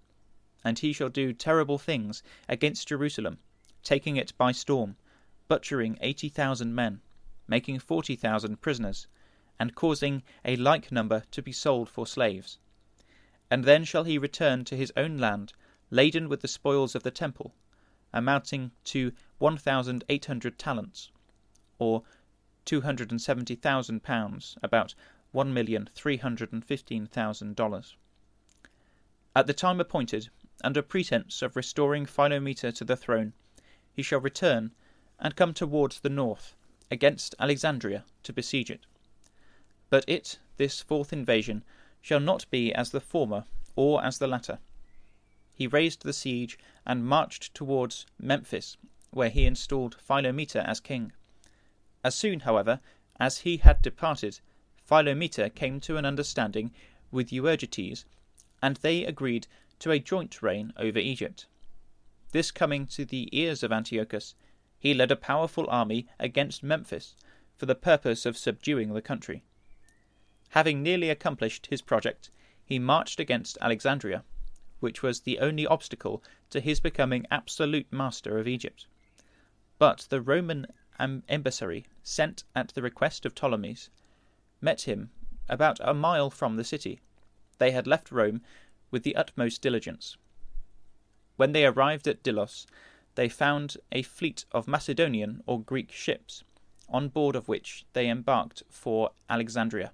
And 0.65 0.79
he 0.81 0.93
shall 0.93 1.09
do 1.09 1.33
terrible 1.33 1.79
things 1.79 2.23
against 2.49 2.89
Jerusalem, 2.89 3.39
taking 3.85 4.17
it 4.17 4.37
by 4.37 4.51
storm, 4.53 4.97
butchering 5.47 5.99
eighty 6.01 6.29
thousand 6.29 6.75
men, 6.75 7.01
making 7.47 7.79
forty 7.79 8.17
thousand 8.17 8.61
prisoners, 8.61 9.07
and 9.59 9.77
causing 9.77 10.25
a 10.45 10.57
like 10.57 10.91
number 10.91 11.23
to 11.31 11.43
be 11.43 11.53
sold 11.53 11.89
for 11.89 12.07
slaves 12.07 12.59
and 13.51 13.65
then 13.65 13.85
shall 13.85 14.05
he 14.05 14.19
return 14.19 14.65
to 14.65 14.77
his 14.77 14.93
own 14.97 15.19
land, 15.19 15.53
laden 15.91 16.29
with 16.29 16.41
the 16.41 16.49
spoils 16.49 16.95
of 16.95 17.03
the 17.03 17.11
temple, 17.11 17.55
amounting 18.13 18.71
to 18.85 19.13
1,800 19.39 20.59
talents, 20.59 21.11
or 21.79 22.03
270,000 22.65 24.03
pounds, 24.03 24.57
about 24.63 24.95
$1,315,000. 25.35 27.95
At 29.37 29.47
the 29.47 29.55
time 29.55 29.81
appointed, 29.81 30.29
under 30.65 30.83
pretence 30.83 31.43
of 31.43 31.57
restoring 31.57 32.07
Philometor 32.07 32.73
to 32.73 32.85
the 32.85 32.97
throne, 32.97 33.33
he 33.93 34.03
shall 34.03 34.21
return 34.21 34.75
and 35.19 35.37
come 35.37 35.55
towards 35.55 36.01
the 36.01 36.11
north, 36.11 36.55
against 36.91 37.35
Alexandria, 37.39 38.05
to 38.23 38.33
besiege 38.33 38.71
it. 38.71 38.87
But 39.91 40.05
it, 40.09 40.39
this 40.57 40.81
fourth 40.81 41.13
invasion, 41.13 41.63
shall 42.09 42.21
not 42.21 42.49
be 42.49 42.73
as 42.73 42.91
the 42.91 43.03
former 43.03 43.45
or 43.77 44.03
as 44.03 44.17
the 44.17 44.27
latter. 44.27 44.59
He 45.55 45.67
raised 45.67 46.05
the 46.05 46.15
siege 46.15 46.59
and 46.87 47.05
marched 47.05 47.53
towards 47.53 48.07
Memphis, 48.19 48.79
where 49.11 49.29
he 49.29 49.45
installed 49.45 49.99
Philometor 50.01 50.65
as 50.67 50.81
king. 50.81 51.13
As 52.03 52.15
soon, 52.15 52.41
however, 52.41 52.81
as 53.21 53.41
he 53.41 53.59
had 53.59 53.83
departed, 53.83 54.41
Philometor 54.89 55.51
came 55.55 55.81
to 55.81 55.99
an 55.99 56.07
understanding 56.07 56.71
with 57.11 57.31
Euergetes, 57.31 58.07
and 58.63 58.77
they 58.77 59.05
agreed 59.05 59.47
to 59.81 59.91
a 59.91 59.99
joint 59.99 60.41
reign 60.41 60.73
over 60.79 60.99
Egypt. 60.99 61.45
This 62.33 62.51
coming 62.51 62.87
to 62.87 63.05
the 63.05 63.29
ears 63.39 63.63
of 63.63 63.71
Antiochus, 63.71 64.35
he 64.79 64.95
led 64.95 65.11
a 65.11 65.17
powerful 65.17 65.67
army 65.69 66.07
against 66.19 66.63
Memphis 66.63 67.15
for 67.59 67.67
the 67.67 67.75
purpose 67.75 68.25
of 68.25 68.39
subduing 68.39 68.95
the 68.95 69.03
country. 69.03 69.43
Having 70.53 70.83
nearly 70.83 71.11
accomplished 71.11 71.67
his 71.67 71.83
project, 71.83 72.31
he 72.65 72.79
marched 72.79 73.21
against 73.21 73.59
Alexandria, 73.61 74.25
which 74.81 75.03
was 75.03 75.21
the 75.21 75.39
only 75.41 75.67
obstacle 75.67 76.23
to 76.51 76.61
his 76.61 76.81
becoming 76.81 77.27
absolute 77.31 77.93
master 77.93 78.39
of 78.39 78.49
Egypt. 78.49 78.87
But 79.79 80.07
the 80.09 80.21
Roman 80.21 80.67
emissary, 80.99 81.87
sent 82.03 82.45
at 82.57 82.69
the 82.69 82.83
request 82.83 83.27
of 83.27 83.35
Ptolemies, 83.35 83.91
met 84.61 84.83
him 84.83 85.11
about 85.49 85.79
a 85.81 85.95
mile 85.95 86.31
from 86.31 86.57
the 86.57 86.65
city. 86.65 87.01
They 87.59 87.71
had 87.71 87.87
left 87.87 88.11
Rome 88.11 88.43
with 88.91 89.03
the 89.03 89.17
utmost 89.17 89.61
diligence. 89.61 90.17
When 91.37 91.53
they 91.53 91.67
arrived 91.67 92.09
at 92.09 92.23
Delos, 92.23 92.67
they 93.17 93.29
found 93.29 93.77
a 93.93 94.03
fleet 94.03 94.45
of 94.53 94.67
Macedonian 94.67 95.43
or 95.47 95.61
Greek 95.61 95.93
ships, 95.93 96.43
on 96.89 97.09
board 97.09 97.37
of 97.37 97.49
which 97.49 97.85
they 97.93 98.09
embarked 98.09 98.63
for 98.71 99.11
Alexandria, 99.29 99.93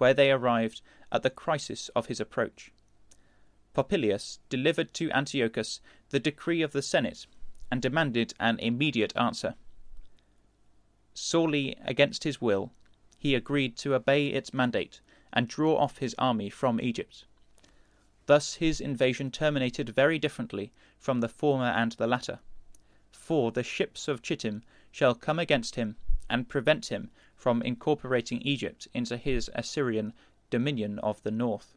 where 0.00 0.14
they 0.14 0.30
arrived 0.30 0.80
at 1.10 1.22
the 1.22 1.30
crisis 1.30 1.88
of 1.90 2.06
his 2.06 2.20
approach. 2.20 2.72
Popilius 3.74 4.38
delivered 4.48 4.92
to 4.94 5.10
Antiochus 5.12 5.80
the 6.10 6.20
decree 6.20 6.62
of 6.62 6.72
the 6.72 6.82
Senate 6.82 7.26
and 7.70 7.82
demanded 7.82 8.34
an 8.40 8.58
immediate 8.58 9.16
answer. 9.16 9.54
Sorely 11.14 11.76
against 11.84 12.24
his 12.24 12.40
will, 12.40 12.72
he 13.18 13.34
agreed 13.34 13.76
to 13.78 13.94
obey 13.94 14.28
its 14.28 14.54
mandate 14.54 15.00
and 15.32 15.48
draw 15.48 15.76
off 15.76 15.98
his 15.98 16.14
army 16.18 16.48
from 16.48 16.80
Egypt. 16.80 17.24
Thus 18.26 18.54
his 18.54 18.80
invasion 18.80 19.30
terminated 19.30 19.88
very 19.90 20.18
differently 20.18 20.72
from 20.98 21.20
the 21.20 21.28
former 21.28 21.66
and 21.66 21.92
the 21.92 22.06
latter. 22.06 22.40
For 23.10 23.52
the 23.52 23.62
ships 23.62 24.08
of 24.08 24.22
Chittim 24.22 24.62
shall 24.90 25.14
come 25.14 25.38
against 25.38 25.74
him 25.74 25.96
and 26.30 26.48
prevent 26.48 26.86
him 26.86 27.10
from 27.38 27.62
incorporating 27.62 28.42
Egypt 28.42 28.88
into 28.92 29.16
his 29.16 29.48
Assyrian 29.54 30.12
dominion 30.50 30.98
of 30.98 31.22
the 31.22 31.30
north. 31.30 31.76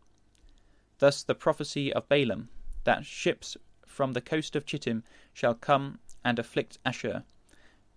Thus 0.98 1.24
the 1.24 1.36
prophecy 1.36 1.94
of 1.94 2.10
Balaam, 2.10 2.50
that 2.84 3.06
ships 3.06 3.56
from 3.86 4.14
the 4.14 4.22
coast 4.22 4.56
of 4.56 4.66
Chittim 4.66 5.04
shall 5.34 5.54
come 5.54 6.00
and 6.26 6.40
afflict 6.40 6.80
Ashur, 6.84 7.24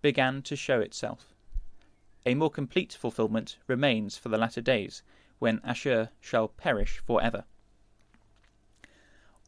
began 0.03 0.43
to 0.43 0.57
show 0.57 0.81
itself. 0.81 1.35
A 2.27 2.35
more 2.35 2.51
complete 2.51 2.93
fulfilment 2.93 3.57
remains 3.67 4.19
for 4.19 4.29
the 4.29 4.39
latter 4.39 4.61
days, 4.61 5.03
when 5.39 5.61
Ashur 5.65 6.11
shall 6.21 6.49
perish 6.49 6.99
for 6.99 7.23
ever. 7.23 7.45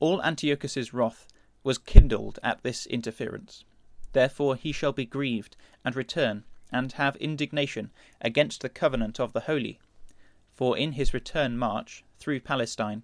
All 0.01 0.23
Antiochus's 0.23 0.93
wrath 0.93 1.27
was 1.63 1.79
kindled 1.79 2.39
at 2.43 2.63
this 2.63 2.87
interference. 2.87 3.65
Therefore 4.13 4.57
he 4.57 4.73
shall 4.73 4.93
be 4.93 5.05
grieved, 5.05 5.57
and 5.85 5.95
return, 5.95 6.45
and 6.77 6.93
have 6.93 7.17
indignation 7.17 7.91
against 8.21 8.61
the 8.61 8.69
covenant 8.69 9.19
of 9.19 9.33
the 9.33 9.41
holy. 9.41 9.81
For 10.55 10.77
in 10.77 10.93
his 10.93 11.15
return 11.15 11.57
march 11.57 12.05
through 12.19 12.41
Palestine, 12.41 13.03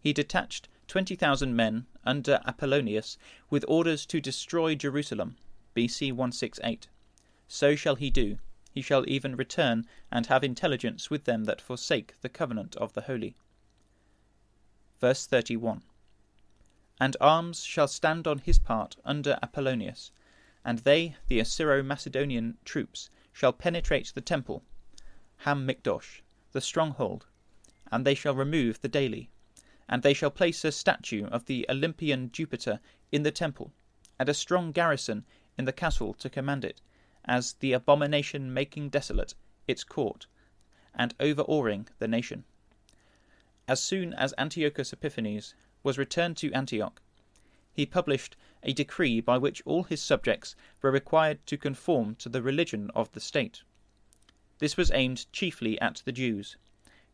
he 0.00 0.12
detached 0.12 0.68
twenty 0.88 1.14
thousand 1.14 1.54
men 1.54 1.86
under 2.04 2.40
Apollonius 2.44 3.16
with 3.48 3.64
orders 3.68 4.04
to 4.06 4.20
destroy 4.20 4.74
Jerusalem. 4.74 5.36
B.C. 5.74 6.10
168. 6.12 6.88
So 7.48 7.76
shall 7.76 7.94
he 7.94 8.10
do. 8.10 8.38
He 8.72 8.82
shall 8.82 9.08
even 9.08 9.36
return 9.36 9.86
and 10.10 10.26
have 10.26 10.42
intelligence 10.42 11.08
with 11.08 11.24
them 11.24 11.44
that 11.44 11.60
forsake 11.60 12.14
the 12.20 12.28
covenant 12.28 12.74
of 12.76 12.92
the 12.94 13.02
holy. 13.02 13.36
Verse 15.00 15.26
31. 15.26 15.82
And 17.00 17.16
arms 17.20 17.64
shall 17.64 17.88
stand 17.88 18.26
on 18.26 18.38
his 18.38 18.58
part 18.58 18.96
under 19.04 19.38
Apollonius, 19.42 20.10
and 20.64 20.80
they, 20.80 21.16
the 21.28 21.40
Assyro 21.40 21.84
Macedonian 21.84 22.58
troops, 22.64 23.10
shall 23.32 23.52
penetrate 23.52 24.12
the 24.14 24.20
temple, 24.20 24.62
Ham 25.38 25.66
Mikdosh, 25.66 26.20
the 26.52 26.60
stronghold, 26.60 27.26
and 27.90 28.06
they 28.06 28.14
shall 28.14 28.34
remove 28.34 28.80
the 28.80 28.88
daily 28.88 29.30
and 29.92 30.02
they 30.02 30.14
shall 30.14 30.30
place 30.30 30.64
a 30.64 30.72
statue 30.72 31.26
of 31.26 31.44
the 31.44 31.66
Olympian 31.68 32.32
Jupiter 32.32 32.80
in 33.10 33.24
the 33.24 33.30
temple, 33.30 33.72
and 34.18 34.26
a 34.26 34.32
strong 34.32 34.72
garrison 34.72 35.26
in 35.58 35.66
the 35.66 35.72
castle 35.72 36.14
to 36.14 36.30
command 36.30 36.64
it, 36.64 36.80
as 37.26 37.52
the 37.60 37.74
abomination 37.74 38.54
making 38.54 38.88
desolate 38.88 39.34
its 39.68 39.84
court, 39.84 40.26
and 40.94 41.14
overawing 41.20 41.86
the 41.98 42.08
nation. 42.08 42.44
As 43.68 43.82
soon 43.82 44.14
as 44.14 44.32
Antiochus 44.38 44.94
Epiphanes 44.94 45.54
was 45.82 45.98
returned 45.98 46.38
to 46.38 46.52
Antioch, 46.52 47.02
he 47.72 47.86
published 47.86 48.36
a 48.62 48.72
decree 48.72 49.20
by 49.20 49.38
which 49.38 49.62
all 49.64 49.84
his 49.84 50.02
subjects 50.02 50.54
were 50.82 50.90
required 50.90 51.44
to 51.46 51.56
conform 51.56 52.14
to 52.14 52.28
the 52.28 52.42
religion 52.42 52.90
of 52.94 53.10
the 53.12 53.20
state. 53.20 53.62
This 54.58 54.76
was 54.76 54.90
aimed 54.92 55.30
chiefly 55.32 55.80
at 55.80 56.02
the 56.04 56.12
Jews, 56.12 56.56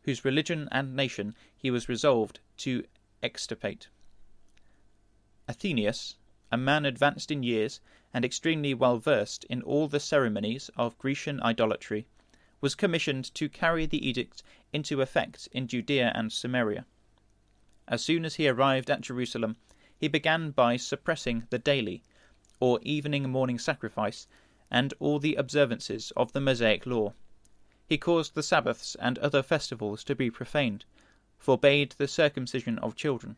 whose 0.03 0.25
religion 0.25 0.67
and 0.71 0.95
nation 0.95 1.35
he 1.55 1.71
was 1.71 1.89
resolved 1.89 2.39
to 2.57 2.85
extirpate. 3.23 3.87
Athenaeus, 5.47 6.15
a 6.51 6.57
man 6.57 6.85
advanced 6.85 7.31
in 7.31 7.41
years 7.43 7.79
and 8.13 8.25
extremely 8.25 8.73
well 8.73 8.97
versed 8.97 9.45
in 9.45 9.61
all 9.61 9.87
the 9.87 9.99
ceremonies 9.99 10.69
of 10.77 10.97
Grecian 10.97 11.41
idolatry, 11.41 12.05
was 12.61 12.75
commissioned 12.75 13.33
to 13.35 13.49
carry 13.49 13.85
the 13.85 14.05
edict 14.05 14.43
into 14.73 15.01
effect 15.01 15.47
in 15.51 15.67
Judea 15.67 16.11
and 16.13 16.31
Samaria. 16.31 16.85
As 17.87 18.03
soon 18.03 18.25
as 18.25 18.35
he 18.35 18.47
arrived 18.47 18.89
at 18.91 19.01
Jerusalem, 19.01 19.55
he 19.99 20.07
began 20.07 20.51
by 20.51 20.77
suppressing 20.77 21.45
the 21.49 21.59
daily, 21.59 22.01
or 22.59 22.79
evening 22.81 23.29
morning 23.29 23.59
sacrifice, 23.59 24.27
and 24.71 24.93
all 24.99 25.19
the 25.19 25.35
observances 25.35 26.11
of 26.15 26.31
the 26.31 26.41
Mosaic 26.41 26.85
law 26.85 27.13
he 27.89 27.97
caused 27.97 28.35
the 28.35 28.43
Sabbaths 28.43 28.95
and 28.99 29.17
other 29.17 29.41
festivals 29.41 30.03
to 30.03 30.13
be 30.13 30.29
profaned, 30.29 30.85
forbade 31.39 31.93
the 31.93 32.07
circumcision 32.07 32.77
of 32.79 32.95
children, 32.95 33.35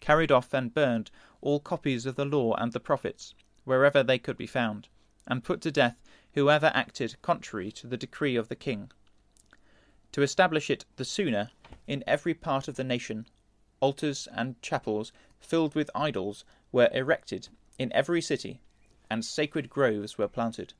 carried 0.00 0.32
off 0.32 0.54
and 0.54 0.72
burned 0.72 1.10
all 1.42 1.60
copies 1.60 2.06
of 2.06 2.16
the 2.16 2.24
law 2.24 2.54
and 2.54 2.72
the 2.72 2.80
prophets, 2.80 3.34
wherever 3.64 4.02
they 4.02 4.18
could 4.18 4.38
be 4.38 4.46
found, 4.46 4.88
and 5.26 5.44
put 5.44 5.60
to 5.60 5.70
death 5.70 6.02
whoever 6.32 6.72
acted 6.72 7.20
contrary 7.20 7.70
to 7.70 7.86
the 7.86 7.98
decree 7.98 8.34
of 8.34 8.48
the 8.48 8.56
king. 8.56 8.90
To 10.12 10.22
establish 10.22 10.70
it 10.70 10.86
the 10.96 11.04
sooner, 11.04 11.50
in 11.86 12.02
every 12.06 12.32
part 12.32 12.68
of 12.68 12.76
the 12.76 12.84
nation, 12.84 13.28
altars 13.82 14.28
and 14.32 14.60
chapels 14.62 15.12
filled 15.40 15.74
with 15.74 15.90
idols 15.94 16.44
were 16.70 16.88
erected 16.94 17.48
in 17.78 17.92
every 17.92 18.22
city, 18.22 18.60
and 19.10 19.24
sacred 19.24 19.68
groves 19.68 20.16
were 20.16 20.28
planted. 20.28 20.72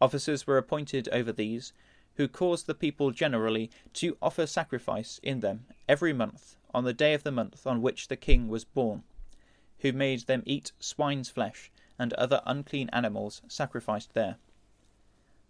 Officers 0.00 0.46
were 0.46 0.58
appointed 0.58 1.08
over 1.10 1.32
these, 1.32 1.72
who 2.16 2.28
caused 2.28 2.66
the 2.66 2.74
people 2.74 3.10
generally 3.12 3.70
to 3.94 4.18
offer 4.20 4.46
sacrifice 4.46 5.20
in 5.22 5.40
them 5.40 5.66
every 5.88 6.12
month 6.12 6.56
on 6.74 6.84
the 6.84 6.92
day 6.92 7.14
of 7.14 7.22
the 7.22 7.32
month 7.32 7.66
on 7.66 7.80
which 7.80 8.08
the 8.08 8.16
king 8.16 8.48
was 8.48 8.64
born, 8.64 9.04
who 9.78 9.92
made 9.92 10.20
them 10.20 10.42
eat 10.44 10.72
swine's 10.80 11.28
flesh 11.28 11.70
and 11.98 12.12
other 12.14 12.42
unclean 12.44 12.90
animals 12.92 13.40
sacrificed 13.48 14.12
there. 14.14 14.36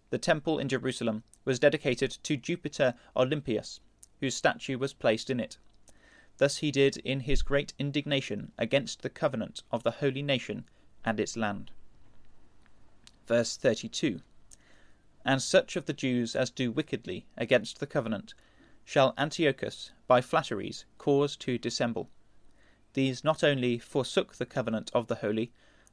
The 0.09 0.17
temple 0.17 0.59
in 0.59 0.69
Jerusalem 0.69 1.23
was 1.43 1.59
dedicated 1.59 2.11
to 2.23 2.37
Jupiter 2.37 2.93
Olympius, 3.15 3.79
whose 4.21 4.35
statue 4.35 4.77
was 4.77 4.93
placed 4.93 5.29
in 5.29 5.39
it. 5.39 5.57
Thus 6.37 6.57
he 6.57 6.71
did 6.71 6.97
in 6.97 7.21
his 7.21 7.41
great 7.41 7.73
indignation 7.79 8.51
against 8.57 9.01
the 9.01 9.09
covenant 9.09 9.63
of 9.71 9.83
the 9.83 9.91
holy 9.91 10.21
nation 10.21 10.65
and 11.03 11.19
its 11.19 11.35
land. 11.35 11.71
Verse 13.25 13.57
32 13.57 14.21
and 15.27 15.41
such 15.41 15.75
of 15.75 15.85
the 15.85 15.93
Jews 15.93 16.37
as 16.37 16.49
do 16.49 16.71
wickedly 16.71 17.25
against 17.35 17.81
the 17.81 17.85
covenant 17.85 18.33
shall 18.85 19.13
Antiochus 19.17 19.91
by 20.07 20.21
flatteries 20.21 20.85
cause 20.97 21.35
to 21.35 21.57
dissemble. 21.57 22.09
These 22.93 23.25
not 23.25 23.43
only 23.43 23.77
forsook 23.77 24.35
the 24.35 24.45
covenant 24.45 24.89
of 24.93 25.07
the 25.07 25.15
holy, 25.15 25.51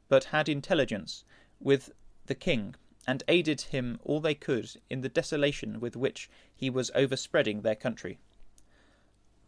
but 0.08 0.24
had 0.24 0.48
intelligence 0.48 1.24
with 1.58 1.90
the 2.26 2.36
king, 2.36 2.76
and 3.08 3.24
aided 3.26 3.60
him 3.60 3.98
all 4.04 4.20
they 4.20 4.36
could 4.36 4.70
in 4.88 5.00
the 5.00 5.08
desolation 5.08 5.80
with 5.80 5.96
which 5.96 6.30
he 6.54 6.70
was 6.70 6.92
overspreading 6.94 7.62
their 7.62 7.74
country. 7.74 8.20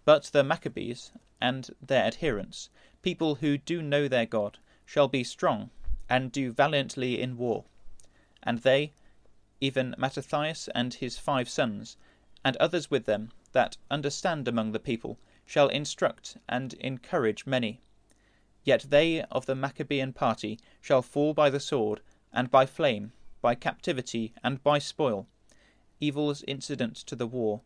But 0.07 0.27
the 0.27 0.45
Maccabees 0.45 1.11
and 1.41 1.69
their 1.83 2.05
adherents, 2.05 2.71
people 3.03 3.35
who 3.35 3.59
do 3.59 3.83
know 3.83 4.07
their 4.07 4.25
God, 4.25 4.59
shall 4.85 5.09
be 5.09 5.25
strong, 5.25 5.71
and 6.09 6.31
do 6.31 6.53
valiantly 6.53 7.21
in 7.21 7.37
war. 7.37 7.65
And 8.41 8.61
they, 8.61 8.93
even 9.61 9.97
Mattathias 9.99 10.69
and 10.77 10.95
his 10.95 11.19
five 11.19 11.49
sons, 11.49 11.97
and 12.45 12.57
others 12.59 12.89
with 12.89 13.05
them 13.07 13.33
that 13.51 13.79
understand 13.91 14.47
among 14.47 14.71
the 14.71 14.79
people, 14.79 15.19
shall 15.45 15.67
instruct 15.67 16.37
and 16.49 16.75
encourage 16.75 17.45
many. 17.45 17.81
Yet 18.63 18.87
they 18.89 19.23
of 19.23 19.47
the 19.47 19.57
Maccabean 19.57 20.13
party 20.13 20.61
shall 20.81 21.03
fall 21.03 21.35
by 21.35 21.51
the 21.51 21.59
sword, 21.59 22.01
and 22.33 22.49
by 22.49 22.65
flame, 22.65 23.13
by 23.41 23.57
captivity, 23.57 24.33
and 24.45 24.63
by 24.63 24.79
spoil, 24.79 25.27
evils 25.99 26.45
incident 26.47 26.95
to 26.95 27.17
the 27.17 27.27
war, 27.27 27.63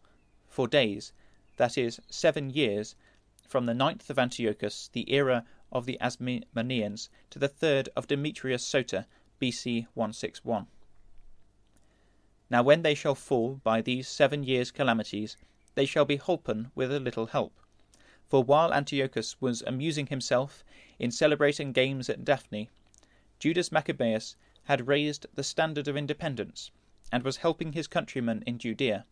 for 0.48 0.66
days, 0.66 1.12
that 1.61 1.77
is, 1.77 2.01
seven 2.09 2.49
years, 2.49 2.96
from 3.46 3.66
the 3.66 3.75
ninth 3.75 4.09
of 4.09 4.18
Antiochus, 4.18 4.88
the 4.94 5.12
era 5.12 5.44
of 5.70 5.85
the 5.85 5.99
Asmoneans, 6.01 7.11
to 7.29 7.38
the 7.38 7.49
third 7.49 7.90
of 7.94 8.07
Demetrius 8.07 8.64
Soter, 8.64 9.05
BC 9.38 9.87
161. 9.92 10.68
Now 12.49 12.62
when 12.62 12.81
they 12.81 12.94
shall 12.94 13.14
fall 13.14 13.61
by 13.62 13.83
these 13.83 14.09
seven 14.09 14.42
years' 14.42 14.70
calamities, 14.70 15.37
they 15.75 15.85
shall 15.85 16.07
be 16.07 16.16
holpen 16.16 16.70
with 16.75 16.90
a 16.90 16.99
little 16.99 17.27
help. 17.27 17.61
For 18.27 18.42
while 18.42 18.73
Antiochus 18.73 19.38
was 19.38 19.61
amusing 19.66 20.07
himself 20.07 20.64
in 20.99 21.11
celebrating 21.11 21.73
games 21.73 22.09
at 22.09 22.25
Daphne, 22.25 22.70
Judas 23.38 23.70
Maccabeus 23.70 24.35
had 24.64 24.88
raised 24.88 25.27
the 25.35 25.44
standard 25.44 25.88
of 25.88 25.96
independence, 25.96 26.70
and 27.12 27.23
was 27.23 27.37
helping 27.38 27.75
his 27.75 27.87
countrymen 27.87 28.42
in 28.46 28.59
Judea. 28.59 29.05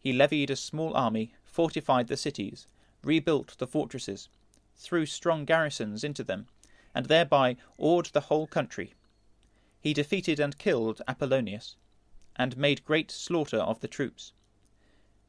He 0.00 0.12
levied 0.12 0.50
a 0.50 0.56
small 0.56 0.94
army, 0.94 1.34
fortified 1.54 2.08
the 2.08 2.16
cities, 2.16 2.66
rebuilt 3.04 3.56
the 3.58 3.66
fortresses, 3.66 4.28
threw 4.74 5.06
strong 5.06 5.44
garrisons 5.44 6.02
into 6.02 6.24
them, 6.24 6.48
and 6.92 7.06
thereby 7.06 7.56
awed 7.78 8.06
the 8.06 8.22
whole 8.22 8.48
country. 8.48 8.92
He 9.78 9.94
defeated 9.94 10.40
and 10.40 10.58
killed 10.58 11.00
Apollonius, 11.06 11.76
and 12.34 12.56
made 12.56 12.84
great 12.84 13.12
slaughter 13.12 13.58
of 13.58 13.78
the 13.78 13.86
troops. 13.86 14.32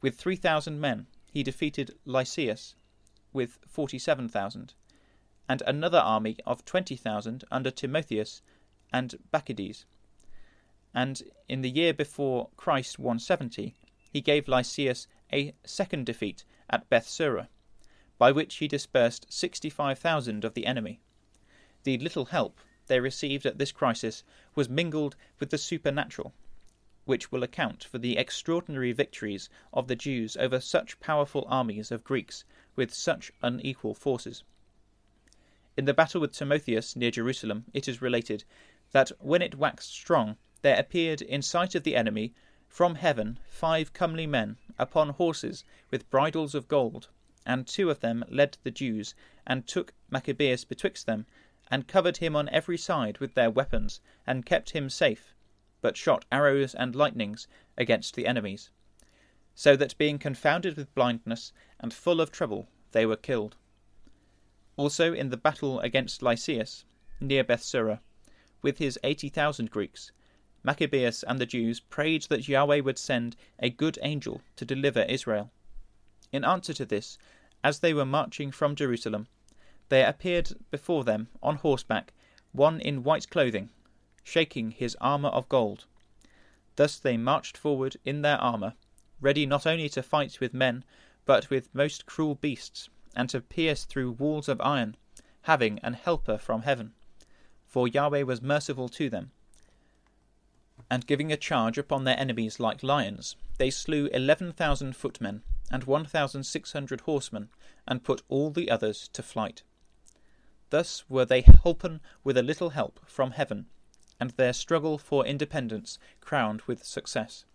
With 0.01 0.17
three 0.17 0.35
thousand 0.35 0.81
men 0.81 1.05
he 1.31 1.43
defeated 1.43 1.95
Lysias 2.05 2.73
with 3.31 3.59
forty 3.67 3.99
seven 3.99 4.27
thousand, 4.27 4.73
and 5.47 5.61
another 5.67 5.99
army 5.99 6.37
of 6.47 6.65
twenty 6.65 6.95
thousand 6.95 7.43
under 7.51 7.69
Timotheus 7.69 8.41
and 8.91 9.13
Bacchides. 9.31 9.85
And 10.91 11.21
in 11.47 11.61
the 11.61 11.69
year 11.69 11.93
before 11.93 12.49
Christ 12.57 12.97
170, 12.97 13.75
he 14.11 14.21
gave 14.21 14.47
Lysias 14.47 15.07
a 15.31 15.53
second 15.63 16.05
defeat 16.05 16.43
at 16.69 16.89
Bethsura, 16.89 17.47
by 18.17 18.31
which 18.31 18.55
he 18.55 18.67
dispersed 18.67 19.25
sixty 19.29 19.69
five 19.69 19.99
thousand 19.99 20.45
of 20.45 20.53
the 20.53 20.65
enemy. 20.65 20.99
The 21.83 21.97
little 21.97 22.25
help 22.25 22.59
they 22.87 22.99
received 22.99 23.45
at 23.45 23.57
this 23.57 23.71
crisis 23.71 24.23
was 24.55 24.69
mingled 24.69 25.15
with 25.39 25.49
the 25.49 25.57
supernatural 25.57 26.33
which 27.05 27.31
will 27.31 27.43
account 27.43 27.83
for 27.83 27.99
the 27.99 28.17
extraordinary 28.17 28.91
victories 28.91 29.47
of 29.71 29.87
the 29.87 29.95
Jews 29.95 30.35
over 30.37 30.59
such 30.59 30.99
powerful 30.99 31.45
armies 31.47 31.91
of 31.91 32.03
Greeks 32.03 32.43
with 32.75 32.91
such 32.93 33.31
unequal 33.43 33.93
forces. 33.93 34.43
In 35.77 35.85
the 35.85 35.93
battle 35.93 36.19
with 36.19 36.33
Timotheus 36.33 36.95
near 36.95 37.11
Jerusalem, 37.11 37.65
it 37.73 37.87
is 37.87 38.01
related 38.01 38.43
that 38.91 39.11
when 39.19 39.43
it 39.43 39.55
waxed 39.55 39.91
strong, 39.91 40.37
there 40.63 40.79
appeared 40.79 41.21
in 41.21 41.43
sight 41.43 41.75
of 41.75 41.83
the 41.83 41.95
enemy 41.95 42.33
from 42.75 42.95
heaven 42.95 43.39
five 43.47 43.93
comely 43.93 44.27
men 44.27 44.57
upon 44.77 45.11
horses 45.11 45.63
with 45.91 46.09
bridles 46.09 46.53
of 46.53 46.67
gold, 46.67 47.07
and 47.45 47.65
two 47.65 47.89
of 47.89 48.01
them 48.01 48.21
led 48.27 48.57
the 48.63 48.69
Jews, 48.69 49.15
and 49.47 49.65
took 49.65 49.93
Maccabeus 50.09 50.65
betwixt 50.65 51.05
them, 51.05 51.25
and 51.71 51.87
covered 51.87 52.17
him 52.17 52.35
on 52.35 52.49
every 52.49 52.77
side 52.77 53.19
with 53.19 53.33
their 53.33 53.49
weapons, 53.49 54.01
and 54.27 54.45
kept 54.45 54.71
him 54.71 54.89
safe 54.89 55.33
but 55.79 55.95
shot 55.95 56.25
arrows 56.33 56.75
and 56.75 56.97
lightnings 56.97 57.47
against 57.77 58.13
the 58.13 58.27
enemies, 58.27 58.71
so 59.53 59.77
that 59.77 59.97
being 59.97 60.19
confounded 60.19 60.75
with 60.75 60.93
blindness 60.93 61.53
and 61.79 61.93
full 61.93 62.19
of 62.19 62.29
trouble, 62.29 62.67
they 62.91 63.05
were 63.05 63.15
killed. 63.15 63.55
Also 64.75 65.13
in 65.13 65.29
the 65.29 65.37
battle 65.37 65.79
against 65.79 66.21
Lysias, 66.21 66.83
near 67.21 67.45
Bethsura, 67.45 68.01
with 68.61 68.79
his 68.79 68.99
eighty 69.01 69.29
thousand 69.29 69.71
Greeks, 69.71 70.11
Maccabeus 70.65 71.21
and 71.21 71.39
the 71.39 71.45
Jews 71.45 71.79
prayed 71.79 72.23
that 72.23 72.47
Yahweh 72.47 72.79
would 72.79 72.97
send 72.97 73.35
a 73.59 73.69
good 73.69 73.99
angel 74.01 74.41
to 74.55 74.65
deliver 74.65 75.03
Israel. 75.03 75.51
In 76.31 76.43
answer 76.43 76.73
to 76.73 76.85
this, 76.87 77.19
as 77.63 77.81
they 77.81 77.93
were 77.93 78.03
marching 78.03 78.49
from 78.49 78.75
Jerusalem, 78.75 79.27
there 79.89 80.09
appeared 80.09 80.53
before 80.71 81.03
them 81.03 81.27
on 81.43 81.57
horseback 81.57 82.13
one 82.51 82.81
in 82.81 83.03
white 83.03 83.29
clothing, 83.29 83.69
shaking 84.23 84.71
his 84.71 84.97
armour 84.99 85.29
of 85.29 85.47
gold. 85.49 85.85
Thus 86.77 86.97
they 86.97 87.15
marched 87.15 87.57
forward 87.57 87.97
in 88.03 88.23
their 88.23 88.37
armour, 88.37 88.73
ready 89.21 89.45
not 89.45 89.67
only 89.67 89.87
to 89.89 90.01
fight 90.01 90.39
with 90.39 90.51
men, 90.51 90.83
but 91.25 91.51
with 91.51 91.75
most 91.75 92.07
cruel 92.07 92.33
beasts, 92.33 92.89
and 93.15 93.29
to 93.29 93.39
pierce 93.39 93.85
through 93.85 94.13
walls 94.13 94.49
of 94.49 94.59
iron, 94.61 94.97
having 95.43 95.77
an 95.83 95.93
helper 95.93 96.39
from 96.39 96.63
heaven. 96.63 96.95
For 97.67 97.87
Yahweh 97.87 98.23
was 98.23 98.41
merciful 98.41 98.89
to 98.89 99.11
them. 99.11 99.31
And 100.89 101.07
giving 101.07 101.31
a 101.31 101.37
charge 101.37 101.77
upon 101.77 102.03
their 102.03 102.19
enemies 102.19 102.59
like 102.59 102.83
lions, 102.83 103.35
they 103.57 103.69
slew 103.69 104.07
eleven 104.07 104.51
thousand 104.51 104.95
footmen, 104.95 105.41
and 105.71 105.83
one 105.85 106.05
thousand 106.05 106.43
six 106.43 106.73
hundred 106.73 107.01
horsemen, 107.01 107.49
and 107.87 108.03
put 108.03 108.21
all 108.29 108.51
the 108.51 108.69
others 108.69 109.09
to 109.13 109.23
flight. 109.23 109.63
Thus 110.69 111.05
were 111.09 111.25
they 111.25 111.41
holpen 111.41 112.01
with 112.23 112.37
a 112.37 112.43
little 112.43 112.71
help 112.71 112.99
from 113.05 113.31
heaven, 113.31 113.67
and 114.19 114.31
their 114.31 114.53
struggle 114.53 114.97
for 114.97 115.25
independence 115.25 115.97
crowned 116.21 116.61
with 116.63 116.83
success. 116.83 117.45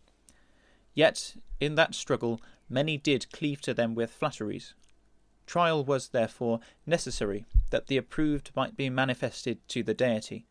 Yet 0.95 1.37
in 1.61 1.75
that 1.77 1.95
struggle 1.95 2.41
many 2.69 2.97
did 2.97 3.31
cleave 3.33 3.61
to 3.63 3.75
them 3.75 3.95
with 3.95 4.11
flatteries. 4.11 4.75
Trial 5.47 5.85
was 5.85 6.09
therefore 6.09 6.61
necessary 6.87 7.45
that 7.71 7.89
the 7.89 7.97
approved 7.97 8.51
might 8.55 8.77
be 8.77 8.89
manifested 8.89 9.59
to 9.69 9.83
the 9.83 9.95
deity. 9.95 10.47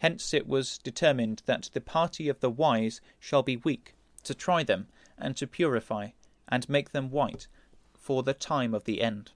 Hence 0.00 0.32
it 0.32 0.46
was 0.46 0.78
determined 0.78 1.42
that 1.44 1.68
the 1.74 1.80
party 1.80 2.30
of 2.30 2.40
the 2.40 2.48
wise 2.48 3.02
shall 3.18 3.42
be 3.42 3.58
weak, 3.58 3.94
to 4.24 4.34
try 4.34 4.62
them, 4.62 4.88
and 5.18 5.36
to 5.36 5.46
purify, 5.46 6.12
and 6.48 6.66
make 6.70 6.92
them 6.92 7.10
white, 7.10 7.48
for 7.92 8.22
the 8.22 8.32
time 8.32 8.72
of 8.72 8.84
the 8.84 9.02
end. 9.02 9.32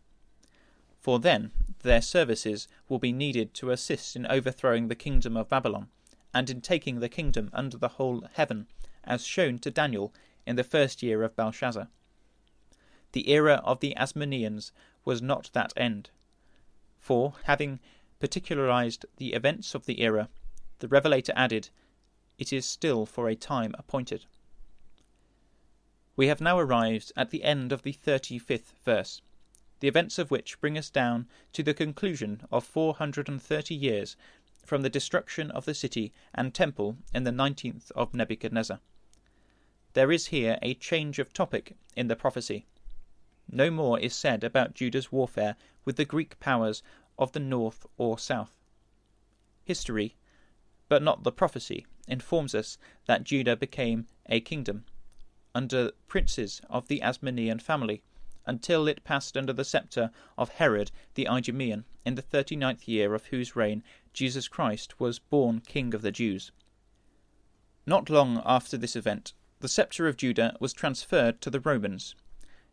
For 0.98 1.18
then 1.18 1.53
their 1.83 2.00
services 2.00 2.66
will 2.88 2.98
be 2.98 3.12
needed 3.12 3.53
to 3.55 3.72
assist 3.72 4.16
in 4.16 4.27
overthrowing 4.27 4.88
the 4.88 4.94
kingdom 4.94 5.37
of 5.37 5.50
Babylon, 5.50 5.90
and 6.33 6.48
in 6.48 6.62
taking 6.62 7.00
the 7.00 7.11
kingdom 7.11 7.50
under 7.53 7.77
the 7.77 8.00
whole 8.00 8.27
heaven, 8.33 8.66
as 9.05 9.27
shown 9.27 9.59
to 9.59 9.70
Daniel 9.70 10.14
in 10.46 10.57
the 10.57 10.64
first 10.64 11.03
year 11.03 11.22
of 11.22 11.37
Belshazzar. 11.37 11.88
The 13.12 13.31
era 13.31 13.61
of 13.64 13.81
the 13.81 13.94
Asmoneans 13.98 14.72
was 15.05 15.20
not 15.20 15.50
that 15.53 15.74
end. 15.77 16.09
For, 16.98 17.35
having 17.44 17.81
particularized 18.18 19.05
the 19.18 19.35
events 19.35 19.74
of 19.74 19.85
the 19.85 20.00
era, 20.00 20.31
the 20.79 20.89
Revelator 20.89 21.33
added, 21.37 21.71
It 22.39 22.53
is 22.53 22.67
still 22.67 23.07
for 23.07 23.29
a 23.29 23.37
time 23.37 23.75
appointed. 23.79 24.27
We 26.17 26.29
have 26.29 26.41
now 26.41 26.59
arrived 26.59 27.13
at 27.17 27.31
the 27.31 27.45
end 27.45 27.73
of 27.73 27.83
the 27.83 27.93
thirty 27.93 28.39
fifth 28.39 28.75
verse 28.85 29.23
the 29.85 29.89
events 29.89 30.19
of 30.19 30.31
which 30.31 30.59
bring 30.63 30.79
us 30.79 30.89
down 30.89 31.29
to 31.53 31.63
the 31.63 31.75
conclusion 31.75 32.41
of 32.51 32.65
430 32.65 33.75
years 33.75 34.17
from 34.65 34.81
the 34.81 34.89
destruction 34.89 35.51
of 35.51 35.67
the 35.67 35.75
city 35.75 36.11
and 36.35 36.55
temple 36.55 36.97
in 37.13 37.25
the 37.25 37.31
19th 37.31 37.91
of 37.91 38.15
Nebuchadnezzar. 38.15 38.81
There 39.93 40.11
is 40.11 40.29
here 40.29 40.59
a 40.63 40.73
change 40.73 41.19
of 41.19 41.35
topic 41.35 41.77
in 41.95 42.09
the 42.09 42.17
prophecy. 42.17 42.65
No 43.51 43.71
more 43.71 43.99
is 44.01 44.15
said 44.15 44.43
about 44.43 44.73
Judah's 44.73 45.13
warfare 45.13 45.55
with 45.85 45.97
the 45.97 46.07
Greek 46.07 46.41
powers 46.41 46.83
of 47.19 47.33
the 47.33 47.41
north 47.41 47.85
or 47.99 48.19
south. 48.19 48.57
History, 49.65 50.17
but 50.94 51.02
not 51.02 51.24
the 51.24 51.33
prophecy, 51.33 51.85
informs 52.07 52.54
us 52.54 52.78
that 53.07 53.24
Judah 53.24 53.57
became 53.57 54.07
a 54.26 54.38
kingdom 54.38 54.85
under 55.52 55.90
princes 56.07 56.61
of 56.70 56.87
the 56.87 57.00
Asmonean 57.00 57.61
family 57.61 58.00
until 58.46 58.87
it 58.87 59.02
passed 59.02 59.37
under 59.37 59.52
the 59.52 59.64
sceptre 59.64 60.12
of 60.38 60.50
Herod 60.50 60.92
the 61.14 61.26
Idumean, 61.26 61.85
in 62.04 62.14
the 62.14 62.22
thirty 62.22 62.54
ninth 62.54 62.87
year 62.87 63.12
of 63.12 63.26
whose 63.26 63.57
reign 63.57 63.83
Jesus 64.12 64.46
Christ 64.46 65.00
was 65.00 65.18
born 65.18 65.62
King 65.66 65.94
of 65.94 66.02
the 66.02 66.12
Jews. 66.12 66.52
Not 67.87 68.09
long 68.09 68.40
after 68.46 68.76
this 68.76 68.94
event, 68.94 69.33
the 69.59 69.68
sceptre 69.68 70.07
of 70.07 70.16
Judah 70.16 70.57
was 70.61 70.72
transferred 70.72 71.40
to 71.40 71.50
the 71.50 71.59
Romans, 71.59 72.14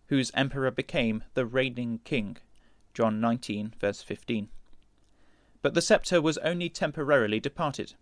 whose 0.10 0.29
emperor 0.36 0.69
became 0.69 1.23
the 1.34 1.47
reigning 1.47 2.01
king. 2.03 2.38
John 2.93 3.19
19, 3.19 3.73
verse 3.79 4.03
15. 4.03 4.49
But 5.63 5.73
the 5.73 5.81
sceptre 5.81 6.21
was 6.21 6.38
only 6.38 6.69
temporarily 6.69 7.39
departed, 7.39 7.95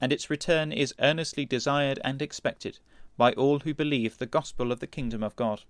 and 0.00 0.12
its 0.12 0.30
return 0.30 0.72
is 0.72 0.94
earnestly 1.00 1.44
desired 1.44 1.98
and 2.04 2.20
expected 2.20 2.78
by 3.16 3.32
all 3.32 3.60
who 3.60 3.72
believe 3.72 4.18
the 4.18 4.26
gospel 4.26 4.70
of 4.70 4.80
the 4.80 4.86
kingdom 4.86 5.22
of 5.22 5.36
God. 5.36 5.62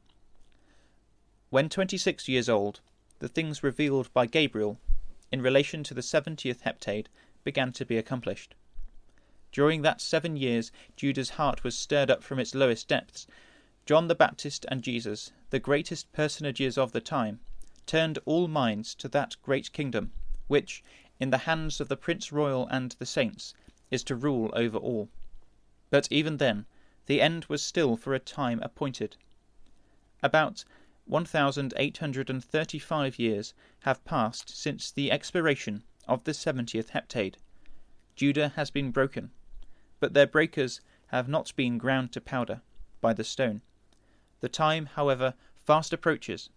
When 1.50 1.68
twenty 1.68 1.96
six 1.96 2.28
years 2.28 2.48
old, 2.48 2.80
the 3.20 3.28
things 3.28 3.62
revealed 3.62 4.12
by 4.12 4.26
Gabriel 4.26 4.78
in 5.30 5.42
relation 5.42 5.82
to 5.84 5.94
the 5.94 6.02
seventieth 6.02 6.62
heptade 6.62 7.06
began 7.44 7.72
to 7.72 7.86
be 7.86 7.96
accomplished. 7.96 8.54
During 9.52 9.82
that 9.82 10.00
seven 10.00 10.36
years, 10.36 10.72
Judah's 10.96 11.30
heart 11.30 11.62
was 11.64 11.78
stirred 11.78 12.10
up 12.10 12.22
from 12.22 12.38
its 12.38 12.54
lowest 12.54 12.88
depths. 12.88 13.26
John 13.86 14.08
the 14.08 14.14
Baptist 14.16 14.66
and 14.68 14.82
Jesus, 14.82 15.30
the 15.50 15.60
greatest 15.60 16.12
personages 16.12 16.76
of 16.76 16.90
the 16.90 17.00
time, 17.00 17.38
turned 17.86 18.18
all 18.24 18.48
minds 18.48 18.94
to 18.96 19.08
that 19.08 19.36
great 19.42 19.72
kingdom, 19.72 20.10
which, 20.48 20.82
in 21.20 21.30
the 21.30 21.38
hands 21.38 21.80
of 21.80 21.88
the 21.88 21.96
Prince 21.96 22.32
Royal 22.32 22.66
and 22.66 22.96
the 22.98 23.06
saints, 23.06 23.54
is 23.90 24.02
to 24.04 24.16
rule 24.16 24.50
over 24.54 24.78
all. 24.78 25.08
But 25.90 26.08
even 26.10 26.38
then, 26.38 26.64
the 27.06 27.20
end 27.20 27.44
was 27.46 27.62
still 27.62 27.96
for 27.96 28.14
a 28.14 28.18
time 28.18 28.60
appointed. 28.62 29.16
About 30.22 30.64
1835 31.06 33.18
years 33.18 33.54
have 33.80 34.04
passed 34.04 34.50
since 34.50 34.90
the 34.90 35.12
expiration 35.12 35.82
of 36.08 36.24
the 36.24 36.32
70th 36.32 36.90
heptade. 36.90 37.36
Judah 38.16 38.48
has 38.56 38.70
been 38.70 38.90
broken, 38.90 39.30
but 40.00 40.14
their 40.14 40.26
breakers 40.26 40.80
have 41.08 41.28
not 41.28 41.54
been 41.54 41.78
ground 41.78 42.10
to 42.12 42.20
powder 42.20 42.62
by 43.00 43.12
the 43.12 43.24
stone. 43.24 43.60
The 44.40 44.48
time, 44.48 44.86
however, 44.86 45.34
fast 45.64 45.92
approaches, 45.92 46.50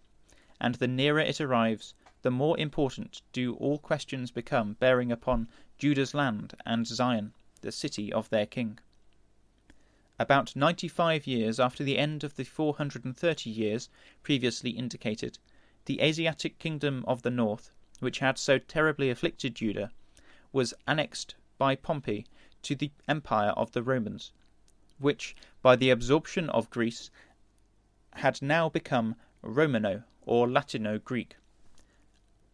and 0.60 0.74
the 0.76 0.88
nearer 0.88 1.20
it 1.20 1.40
arrives, 1.40 1.94
the 2.22 2.30
more 2.30 2.58
important 2.58 3.22
do 3.32 3.54
all 3.54 3.78
questions 3.78 4.30
become 4.30 4.74
bearing 4.74 5.12
upon 5.12 5.48
Judah's 5.80 6.12
land 6.12 6.52
and 6.66 6.86
Zion, 6.86 7.32
the 7.62 7.72
city 7.72 8.12
of 8.12 8.28
their 8.28 8.44
king. 8.44 8.78
About 10.18 10.54
ninety 10.54 10.88
five 10.88 11.26
years 11.26 11.58
after 11.58 11.82
the 11.82 11.96
end 11.96 12.22
of 12.22 12.36
the 12.36 12.44
430 12.44 13.48
years 13.48 13.88
previously 14.22 14.72
indicated, 14.72 15.38
the 15.86 16.02
Asiatic 16.02 16.58
kingdom 16.58 17.02
of 17.08 17.22
the 17.22 17.30
north, 17.30 17.72
which 17.98 18.18
had 18.18 18.36
so 18.36 18.58
terribly 18.58 19.08
afflicted 19.08 19.54
Judah, 19.54 19.90
was 20.52 20.74
annexed 20.86 21.34
by 21.56 21.74
Pompey 21.76 22.26
to 22.60 22.74
the 22.74 22.90
empire 23.08 23.52
of 23.52 23.72
the 23.72 23.82
Romans, 23.82 24.32
which, 24.98 25.34
by 25.62 25.76
the 25.76 25.88
absorption 25.88 26.50
of 26.50 26.68
Greece, 26.68 27.10
had 28.16 28.42
now 28.42 28.68
become 28.68 29.16
Romano 29.40 30.02
or 30.26 30.46
Latino 30.46 30.98
Greek. 30.98 31.36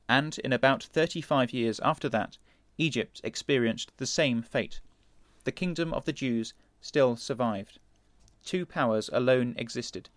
And 0.08 0.38
in 0.38 0.52
about 0.52 0.84
thirty 0.84 1.20
five 1.20 1.52
years 1.52 1.80
after 1.80 2.08
that, 2.10 2.38
Egypt 2.78 3.20
experienced 3.24 3.92
the 3.96 4.06
same 4.06 4.42
fate. 4.42 4.80
The 5.44 5.52
kingdom 5.52 5.94
of 5.94 6.04
the 6.04 6.12
Jews 6.12 6.54
still 6.80 7.16
survived. 7.16 7.78
Two 8.44 8.66
powers 8.66 9.08
alone 9.12 9.54
existed. 9.56 10.10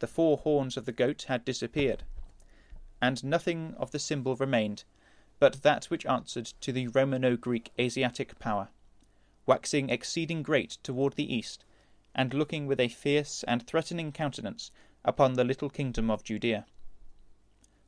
The 0.00 0.06
four 0.06 0.38
horns 0.38 0.76
of 0.76 0.84
the 0.84 0.92
goat 0.92 1.24
had 1.28 1.44
disappeared, 1.44 2.04
and 3.00 3.22
nothing 3.22 3.74
of 3.78 3.90
the 3.90 3.98
symbol 3.98 4.36
remained 4.36 4.84
but 5.40 5.62
that 5.62 5.86
which 5.86 6.06
answered 6.06 6.46
to 6.60 6.70
the 6.70 6.86
Romano 6.88 7.34
Greek 7.34 7.72
Asiatic 7.78 8.38
power, 8.38 8.68
waxing 9.46 9.88
exceeding 9.88 10.42
great 10.42 10.76
toward 10.82 11.14
the 11.14 11.34
east, 11.34 11.64
and 12.14 12.34
looking 12.34 12.66
with 12.66 12.78
a 12.78 12.88
fierce 12.88 13.42
and 13.44 13.66
threatening 13.66 14.12
countenance 14.12 14.70
upon 15.02 15.32
the 15.32 15.44
little 15.44 15.70
kingdom 15.70 16.10
of 16.10 16.22
Judea. 16.22 16.66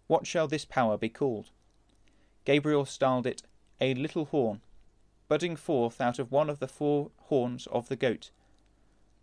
What 0.07 0.27
shall 0.27 0.49
this 0.49 0.65
power 0.65 0.97
be 0.97 1.11
called? 1.11 1.51
Gabriel 2.45 2.87
styled 2.87 3.27
it 3.27 3.43
a 3.83 3.95
little 3.95 4.27
horn, 4.27 4.61
budding 5.27 5.57
forth 5.57 6.01
out 6.01 6.21
of 6.21 6.31
one 6.31 6.49
of 6.49 6.61
the 6.61 6.69
four 6.69 7.11
horns 7.23 7.67
of 7.67 7.89
the 7.89 7.97
goat, 7.97 8.31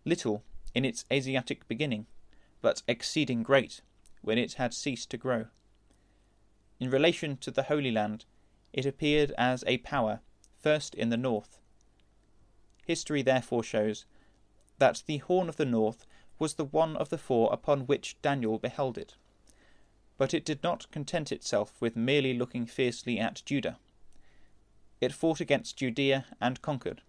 little 0.04 0.44
in 0.74 0.84
its 0.84 1.06
Asiatic 1.10 1.66
beginning, 1.66 2.06
but 2.60 2.82
exceeding 2.86 3.42
great 3.42 3.80
when 4.20 4.36
it 4.36 4.54
had 4.54 4.74
ceased 4.74 5.10
to 5.10 5.16
grow. 5.16 5.46
In 6.78 6.90
relation 6.90 7.38
to 7.38 7.50
the 7.50 7.64
Holy 7.64 7.90
Land, 7.90 8.26
it 8.74 8.84
appeared 8.84 9.32
as 9.38 9.64
a 9.66 9.78
power 9.78 10.20
first 10.58 10.94
in 10.94 11.08
the 11.08 11.16
north. 11.16 11.58
History 12.86 13.22
therefore 13.22 13.62
shows 13.62 14.04
that 14.76 15.02
the 15.06 15.18
horn 15.18 15.48
of 15.48 15.56
the 15.56 15.64
north 15.64 16.04
was 16.38 16.54
the 16.54 16.66
one 16.66 16.98
of 16.98 17.08
the 17.08 17.18
four 17.18 17.50
upon 17.50 17.86
which 17.86 18.20
Daniel 18.20 18.58
beheld 18.58 18.98
it. 18.98 19.14
But 20.18 20.34
it 20.34 20.44
did 20.44 20.62
not 20.62 20.90
content 20.90 21.32
itself 21.32 21.80
with 21.80 21.96
merely 21.96 22.34
looking 22.34 22.66
fiercely 22.66 23.18
at 23.18 23.42
Judah 23.46 23.78
it 25.00 25.12
fought 25.12 25.40
against 25.40 25.76
Judea 25.76 26.26
and 26.40 26.60
conquered. 26.62 27.02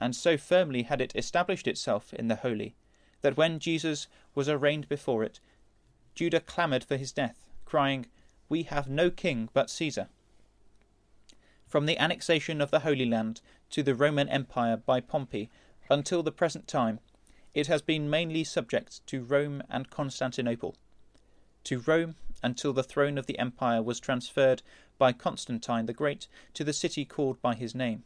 And 0.00 0.16
so 0.16 0.36
firmly 0.36 0.84
had 0.84 1.00
it 1.00 1.14
established 1.14 1.66
itself 1.66 2.12
in 2.14 2.28
the 2.28 2.36
Holy, 2.36 2.74
that 3.22 3.36
when 3.36 3.58
Jesus 3.58 4.06
was 4.34 4.48
arraigned 4.48 4.88
before 4.88 5.22
it, 5.22 5.40
Judah 6.14 6.40
clamoured 6.40 6.84
for 6.84 6.96
his 6.96 7.12
death, 7.12 7.46
crying, 7.64 8.06
We 8.48 8.64
have 8.64 8.88
no 8.88 9.10
king 9.10 9.48
but 9.52 9.70
Caesar. 9.70 10.08
From 11.66 11.86
the 11.86 11.98
annexation 11.98 12.60
of 12.60 12.70
the 12.70 12.80
Holy 12.80 13.06
Land 13.06 13.40
to 13.70 13.82
the 13.82 13.94
Roman 13.94 14.28
Empire 14.28 14.76
by 14.76 15.00
Pompey 15.00 15.50
until 15.88 16.22
the 16.22 16.32
present 16.32 16.66
time, 16.66 16.98
it 17.54 17.66
has 17.66 17.82
been 17.82 18.10
mainly 18.10 18.44
subject 18.44 19.06
to 19.06 19.22
Rome 19.22 19.62
and 19.68 19.90
Constantinople. 19.90 20.76
To 21.64 21.78
Rome 21.80 22.16
until 22.42 22.72
the 22.72 22.82
throne 22.82 23.18
of 23.18 23.26
the 23.26 23.38
empire 23.38 23.82
was 23.82 24.00
transferred 24.00 24.62
by 24.98 25.12
Constantine 25.12 25.86
the 25.86 25.92
Great 25.92 26.28
to 26.54 26.64
the 26.64 26.72
city 26.72 27.04
called 27.04 27.40
by 27.40 27.54
his 27.54 27.74
name. 27.74 28.04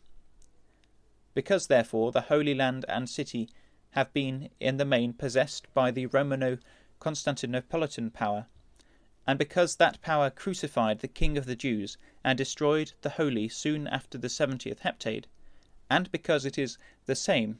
Because, 1.34 1.66
therefore, 1.66 2.12
the 2.12 2.22
Holy 2.22 2.54
Land 2.54 2.84
and 2.88 3.08
city 3.08 3.48
have 3.90 4.12
been 4.12 4.50
in 4.60 4.76
the 4.76 4.84
main 4.84 5.12
possessed 5.12 5.72
by 5.74 5.90
the 5.90 6.06
Romano 6.06 6.58
Constantinopolitan 7.00 8.12
power, 8.12 8.46
and 9.26 9.38
because 9.38 9.76
that 9.76 10.02
power 10.02 10.30
crucified 10.30 11.00
the 11.00 11.08
King 11.08 11.38
of 11.38 11.46
the 11.46 11.56
Jews 11.56 11.96
and 12.22 12.36
destroyed 12.36 12.92
the 13.02 13.10
Holy 13.10 13.48
soon 13.48 13.86
after 13.86 14.18
the 14.18 14.28
seventieth 14.28 14.80
heptade, 14.80 15.26
and 15.90 16.10
because 16.10 16.44
it 16.44 16.58
is 16.58 16.78
the 17.06 17.14
same, 17.14 17.58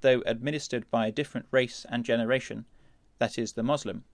though 0.00 0.22
administered 0.26 0.90
by 0.90 1.06
a 1.06 1.12
different 1.12 1.46
race 1.50 1.86
and 1.88 2.04
generation, 2.04 2.64
that 3.18 3.38
is, 3.38 3.52
the 3.52 3.62
Moslem, 3.62 4.04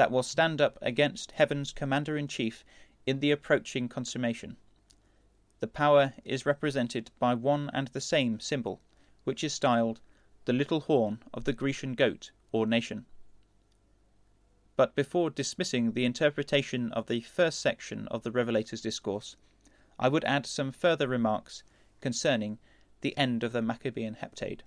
that 0.00 0.10
will 0.10 0.22
stand 0.22 0.62
up 0.62 0.78
against 0.80 1.32
heaven's 1.32 1.74
commander 1.74 2.16
in 2.16 2.26
chief 2.26 2.64
in 3.04 3.20
the 3.20 3.30
approaching 3.30 3.86
consummation. 3.86 4.56
The 5.58 5.66
power 5.66 6.14
is 6.24 6.46
represented 6.46 7.10
by 7.18 7.34
one 7.34 7.68
and 7.74 7.88
the 7.88 8.00
same 8.00 8.40
symbol, 8.40 8.80
which 9.24 9.44
is 9.44 9.52
styled 9.52 10.00
the 10.46 10.54
little 10.54 10.80
horn 10.80 11.22
of 11.34 11.44
the 11.44 11.52
Grecian 11.52 11.92
goat 11.92 12.30
or 12.50 12.66
nation. 12.66 13.04
But 14.74 14.94
before 14.96 15.28
dismissing 15.28 15.92
the 15.92 16.06
interpretation 16.06 16.90
of 16.92 17.06
the 17.06 17.20
first 17.20 17.60
section 17.60 18.08
of 18.08 18.22
the 18.22 18.32
Revelator's 18.32 18.80
discourse, 18.80 19.36
I 19.98 20.08
would 20.08 20.24
add 20.24 20.46
some 20.46 20.72
further 20.72 21.08
remarks 21.08 21.62
concerning 22.00 22.58
the 23.02 23.14
end 23.18 23.44
of 23.44 23.52
the 23.52 23.60
Maccabean 23.60 24.16
heptade. 24.22 24.62